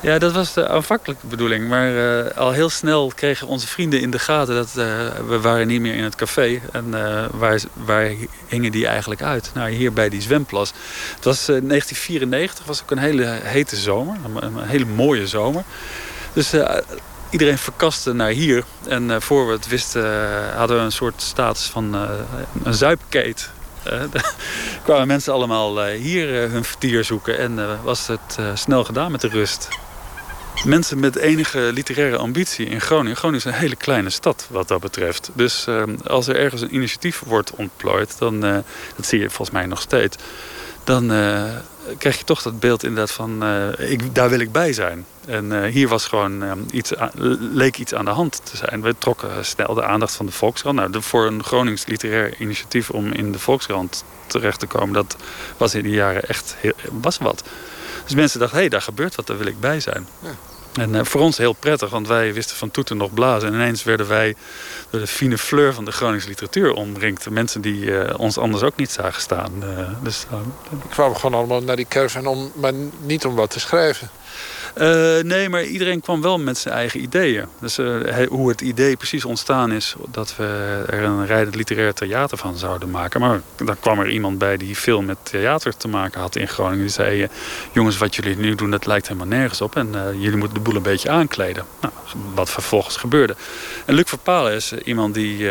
[0.00, 1.68] Ja, dat was de aanvankelijke bedoeling.
[1.68, 4.84] Maar eh, al heel snel kregen onze vrienden in de gaten dat eh,
[5.26, 6.60] we waren niet meer in het café.
[6.72, 8.10] En eh, waar, waar
[8.46, 9.50] hingen die eigenlijk uit?
[9.54, 10.72] Nou, hier bij die zwemplas.
[11.14, 14.16] Het was eh, 1994, was ook een hele hete zomer.
[14.34, 15.62] Een, hele mooie zomer.
[16.32, 16.54] Dus
[17.30, 18.64] iedereen verkaste naar hier.
[18.88, 21.94] En voor we het wisten hadden we een soort status van
[22.62, 23.50] een zuipkeet.
[23.86, 24.00] Eh,
[24.84, 27.38] kwamen mensen allemaal eh, hier eh, hun vertier zoeken.
[27.38, 29.68] En was het snel gedaan met de rust.
[30.64, 33.16] Mensen met enige literaire ambitie in Groningen.
[33.16, 35.30] Groningen is een hele kleine stad wat dat betreft.
[35.34, 39.66] Dus eh, als er ergens een initiatief wordt ontplooid, dan, dat zie je volgens mij
[39.66, 40.16] nog steeds,
[40.84, 41.10] dan
[41.98, 45.06] krijg je toch dat beeld inderdaad van, eh, ik, daar wil ik bij zijn.
[45.26, 47.10] En eh, hier was gewoon eh, iets, aan-
[47.52, 48.82] leek iets aan de hand te zijn.
[48.82, 50.76] We trokken snel de aandacht van de Volkskrant.
[50.76, 55.16] Nou, voor een Gronings literair initiatief om in de Volkskrant terecht te komen, dat
[55.56, 57.44] was in die jaren echt heel, was wat.
[58.04, 60.06] Dus mensen dachten, hé, hey, daar gebeurt wat, daar wil ik bij zijn.
[60.76, 63.48] En eh, voor ons heel prettig, want wij wisten van toeten nog blazen.
[63.48, 64.34] En ineens werden wij
[64.90, 67.30] door de fine fleur van de Groningse literatuur omringd.
[67.30, 69.52] Mensen die eh, ons anders ook niet zagen staan.
[69.60, 70.26] Eh, dus,
[70.70, 74.10] Ik kwam gewoon allemaal naar die caravan om, maar niet om wat te schrijven.
[74.76, 77.44] Eh, nee, maar iedereen kwam wel met zijn eigen ideeën.
[77.60, 82.38] Dus eh, hoe het idee precies ontstaan is dat we er een rijdend literair theater
[82.38, 83.20] van zouden maken.
[83.20, 86.80] Maar dan kwam er iemand bij die veel met theater te maken had in Groningen.
[86.80, 87.28] Die zei, eh,
[87.72, 89.76] jongens, wat jullie nu doen, dat lijkt helemaal nergens op.
[89.76, 91.64] En jullie moeten de boel een beetje aankleden.
[91.80, 91.92] Nou,
[92.34, 93.36] wat vervolgens gebeurde.
[93.84, 95.48] En Luc Verpalen is iemand die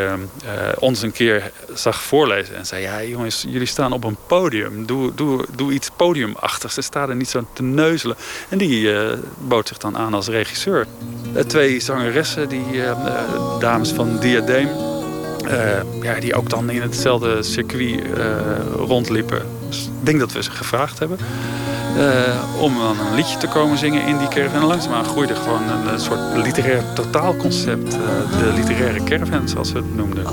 [0.80, 2.56] ons een keer zag voorlezen.
[2.56, 4.86] En zei, ja jongens, jullie staan op een podium.
[4.86, 6.74] Doe, doe, doe iets podiumachtigs.
[6.74, 8.16] Ze staan er niet zo te neuzelen.
[8.50, 8.90] En die
[9.38, 10.86] bood zich dan aan als regisseur.
[11.34, 12.96] Eh, twee zangeressen, die eh, eh,
[13.60, 14.68] dames van Diadeem.
[15.48, 15.58] eh,
[16.02, 18.26] ja, die ook dan in hetzelfde circuit eh,
[18.78, 19.42] rondliepen.
[19.70, 21.18] Dus ik denk dat we ze gevraagd hebben.
[21.98, 24.62] eh, om dan een liedje te komen zingen in die caravan.
[24.62, 25.62] En langzaamaan groeide gewoon
[25.94, 27.94] een, soort literair totaalconcept.
[27.94, 28.00] eh,
[28.40, 30.24] de literaire caravan, zoals we het noemden.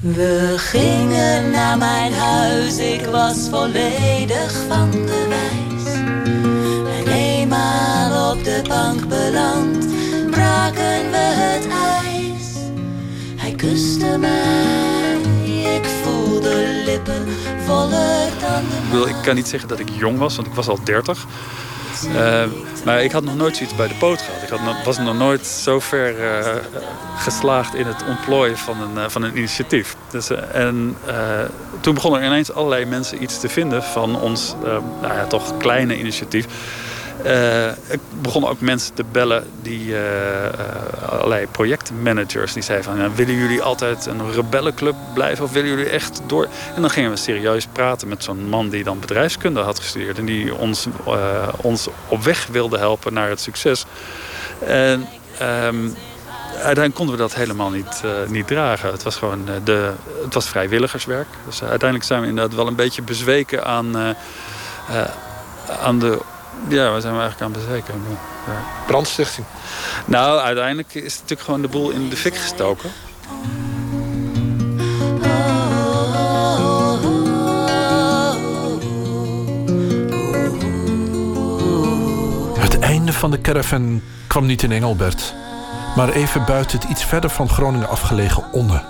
[0.00, 5.75] We gingen naar mijn huis, ik was volledig van de wijs.
[8.46, 9.08] De bank
[10.30, 12.54] braken we het ijs.
[13.36, 15.16] Hij kuste mij,
[15.74, 17.26] ik voelde lippen
[17.64, 20.78] voller dan de Ik, kan niet zeggen dat ik jong was, want ik was al
[20.84, 21.26] 30.
[22.14, 22.44] Eh,
[22.84, 24.42] maar ik had nog nooit zoiets bij de poot gehad.
[24.42, 26.54] Ik had was nog nooit zo ver eh,
[27.16, 29.96] geslaagd in het ontplooien van een, eh, van een initiatief.
[30.10, 30.96] Dus, en
[31.80, 34.54] toen begonnen er ineens allerlei mensen iets te vinden van ons
[35.00, 36.46] nou ja, toch kleine initiatief.
[37.26, 40.52] Eh, ik begon ook mensen te bellen, die eh, eh,
[41.08, 46.20] allerlei projectmanagers, die zeiden van, willen jullie altijd een rebellenclub blijven of willen jullie echt
[46.26, 46.48] door?
[46.74, 50.24] En dan gingen we serieus praten met zo'n man die dan bedrijfskunde had gestudeerd en
[50.24, 50.86] die ons,
[51.56, 53.84] ons op weg wilde helpen naar het succes.
[54.58, 55.08] En
[55.38, 55.88] ehm,
[56.52, 58.92] uiteindelijk konden we dat helemaal niet, niet dragen.
[58.92, 59.92] Het was gewoon de,
[60.24, 61.28] het was vrijwilligerswerk.
[61.46, 64.16] Dus uiteindelijk zijn we inderdaad wel een beetje bezweken aan,
[65.80, 66.18] aan de.
[66.68, 67.94] Ja, waar zijn we eigenlijk aan bezweken?
[68.46, 68.62] Ja.
[68.86, 69.46] Brandstichting.
[70.04, 72.90] Nou, uiteindelijk is natuurlijk gewoon de boel in de fik gestoken.
[82.58, 85.34] Het einde van de caravan kwam niet in Engelbert,
[85.96, 88.82] maar even buiten het iets verder van Groningen afgelegen Onne.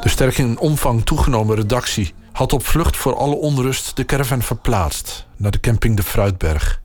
[0.00, 5.26] De sterk in omvang toegenomen redactie had op vlucht voor alle onrust de caravan verplaatst
[5.36, 6.80] naar de camping De Fruitberg.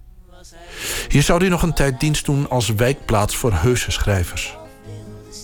[1.07, 4.57] Hier zou hij nog een tijd dienst doen als wijkplaats voor heuse schrijvers.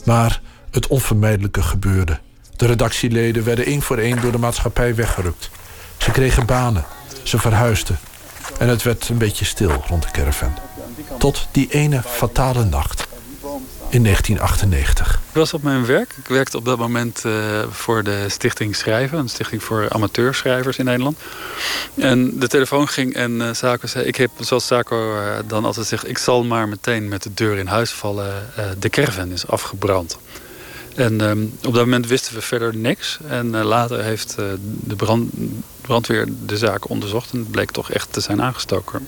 [0.03, 0.41] Maar
[0.72, 2.19] het onvermijdelijke gebeurde.
[2.56, 5.49] De redactieleden werden één voor één door de maatschappij weggerukt.
[5.98, 6.86] Ze kregen banen,
[7.23, 7.99] ze verhuisden
[8.60, 10.53] en het werd een beetje stil rond de caravan.
[11.18, 13.07] Tot die ene fatale nacht
[13.96, 15.14] in 1998.
[15.30, 16.14] Ik was op mijn werk.
[16.18, 17.32] Ik werkte op dat moment eh,
[17.70, 21.18] voor de Stichting Schrijven, een stichting voor amateurschrijvers in Nederland.
[21.96, 25.86] En de telefoon ging en eh Saco zei: Ik heb, zoals Saco eh, dan altijd
[25.86, 28.34] zegt, ik zal maar meteen met de deur in huis vallen.
[28.56, 30.18] Eh, de caravan is afgebrand.
[30.96, 33.18] En ehm, op dat moment wisten we verder niks.
[33.28, 35.32] En later heeft eh, de brand,
[35.82, 39.08] brandweer de zaak onderzocht en het bleek toch echt te zijn aangestoken.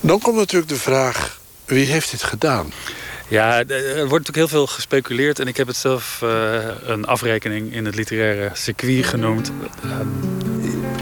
[0.00, 2.72] Dan komt natuurlijk de vraag, wie heeft dit gedaan?
[3.28, 5.38] Ja, er wordt natuurlijk heel veel gespeculeerd.
[5.38, 9.52] En ik heb het zelf eh, een afrekening in het literaire circuit genoemd.
[9.82, 9.90] Eh,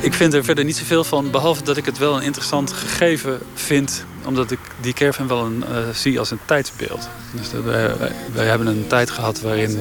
[0.00, 1.30] ik vind er verder niet zoveel van.
[1.30, 4.04] Behalve dat ik het wel een interessant gegeven vind.
[4.24, 7.08] Omdat ik die caravan wel een, eh, zie als een tijdsbeeld.
[7.32, 7.62] Dus
[8.32, 9.78] wij, hebben een tijd gehad waarin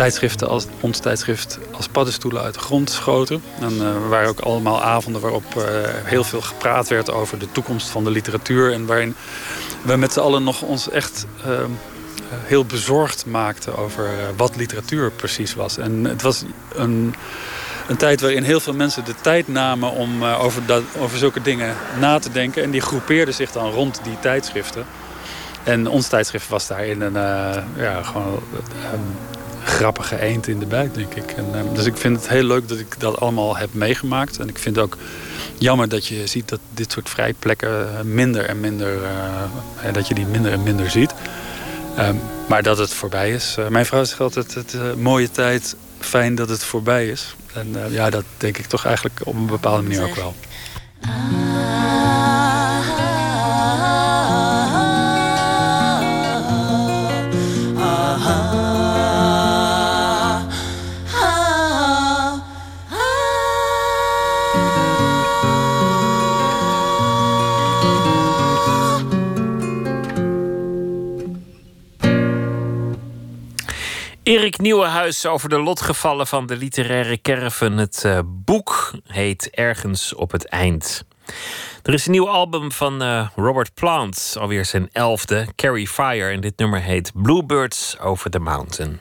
[0.00, 3.42] tijdschriften als ons tijdschrift als paddenstoelen uit de grond schoten.
[3.60, 5.64] En er waren ook allemaal avonden waarop eh,
[6.04, 8.72] heel veel gepraat werd over de toekomst van de literatuur.
[8.72, 9.14] En waarin
[9.82, 11.68] we met z'n allen nog ons echt ehm, eh,
[12.28, 15.78] heel bezorgd maakten over eh, wat literatuur precies was.
[15.78, 16.44] En het was
[16.74, 17.14] een,
[17.90, 21.42] een tijd waarin heel veel mensen de tijd namen om eh, over, dat, over zulke
[21.42, 22.62] dingen na te denken.
[22.62, 24.84] En die groepeerden zich dan rond die tijdschriften.
[25.62, 28.42] En ons tijdschrift was daarin een eh, ja, gewoon,
[28.92, 29.16] een
[29.64, 31.30] grappige eend in de bijt, denk ik.
[31.30, 34.38] En, eh, dus ik vind het heel leuk dat ik dat allemaal heb meegemaakt.
[34.38, 34.96] En ik vind ook
[35.60, 39.04] jammer dat je ziet dat dit soort vrijplekken minder en minder...
[39.82, 41.14] eh, dat je die minder en minder ziet.
[41.96, 42.14] Ehm,
[42.48, 43.54] maar dat het voorbij is.
[43.58, 47.34] Eh, mijn vrouw zegt altijd, het eh, mooie tijd, fijn dat het voorbij is.
[47.54, 50.34] En ja, dat denk ik toch eigenlijk op een bepaalde manier ook wel.
[74.40, 77.76] Erik Nieuwenhuis over de lotgevallen van de literaire caravan.
[77.76, 81.04] Het eh, boek heet Ergens op het Eind.
[81.82, 86.30] Er is een nieuw album van eh, Robert Plant, alweer zijn elfde, Carry Fire.
[86.30, 89.00] En dit nummer heet Bluebirds Over the Mountain.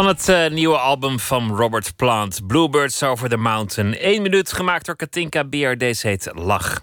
[0.00, 3.96] Van het eh, nieuwe album van Robert Plant, Bluebirds Over the Mountain.
[3.98, 5.78] Eén minuut gemaakt door Katinka Beer.
[5.78, 6.82] Deze heet Lach.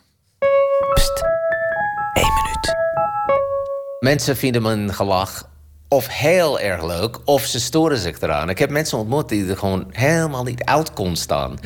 [3.99, 5.49] Mensen vinden mijn gelach
[5.87, 8.49] of heel erg leuk, of ze storen zich eraan.
[8.49, 11.55] Ik heb mensen ontmoet die er gewoon helemaal niet uit kon staan.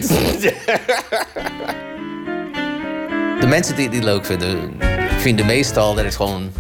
[3.40, 4.73] De mensen die het niet leuk vinden,
[5.18, 6.52] vinden meestal dat het gewoon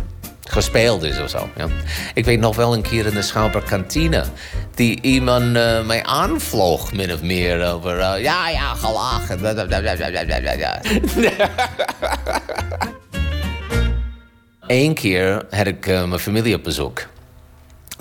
[0.49, 1.49] gespeeld is of zo.
[1.55, 1.67] Ja.
[2.13, 4.23] Ik weet nog wel een keer in de Schouwburg kantine...
[4.75, 7.99] die iemand eh, mij aanvloog, min of meer, over...
[7.99, 9.39] eh, ja, ja, gelachen.
[14.67, 17.07] Eén keer had ik eh, mijn familie op bezoek.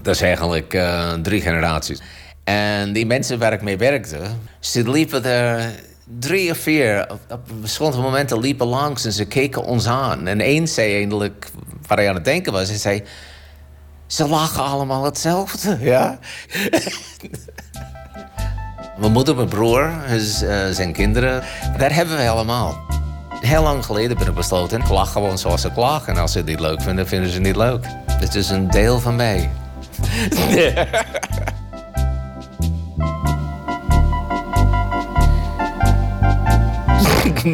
[0.03, 0.79] Dat is eigenlijk
[1.23, 2.01] drie generaties.
[2.45, 4.21] En die mensen waar ik mee werkte,
[4.61, 5.73] ze liepen er
[6.19, 10.27] drie of vier op, verschillende momenten liepen langs en ze keken ons aan.
[10.27, 11.51] En één zei eindelijk,
[11.87, 13.03] waar hij aan het denken was, hij zei...
[14.07, 16.19] Ze lachen allemaal hetzelfde, ja?
[18.99, 20.19] mijn moeder, mijn broer, eh,
[20.71, 21.43] zijn kinderen,
[21.79, 22.79] dat hebben we allemaal.
[23.41, 26.07] Heel lang geleden ben ik besloten, ik lach gewoon zoals ik lach.
[26.07, 27.85] En als ze het niet leuk vinden, vinden ze het niet leuk.
[28.07, 29.51] Het is een deel van mij.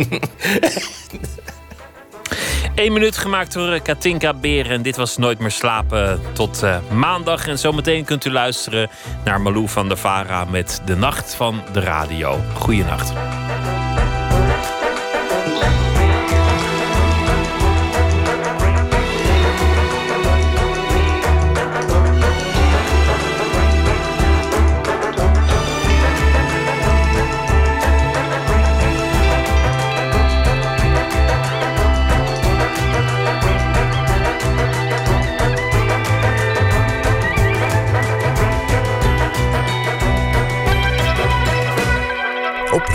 [2.74, 4.72] Eén minuut gemaakt door eh, Katinka Beren.
[4.72, 7.46] En dit was Nooit meer slapen tot eh, maandag.
[7.46, 8.90] En zometeen kunt u luisteren
[9.24, 12.40] naar Malou van der Vara met De Nacht van de Radio.
[12.54, 13.12] Goeienacht.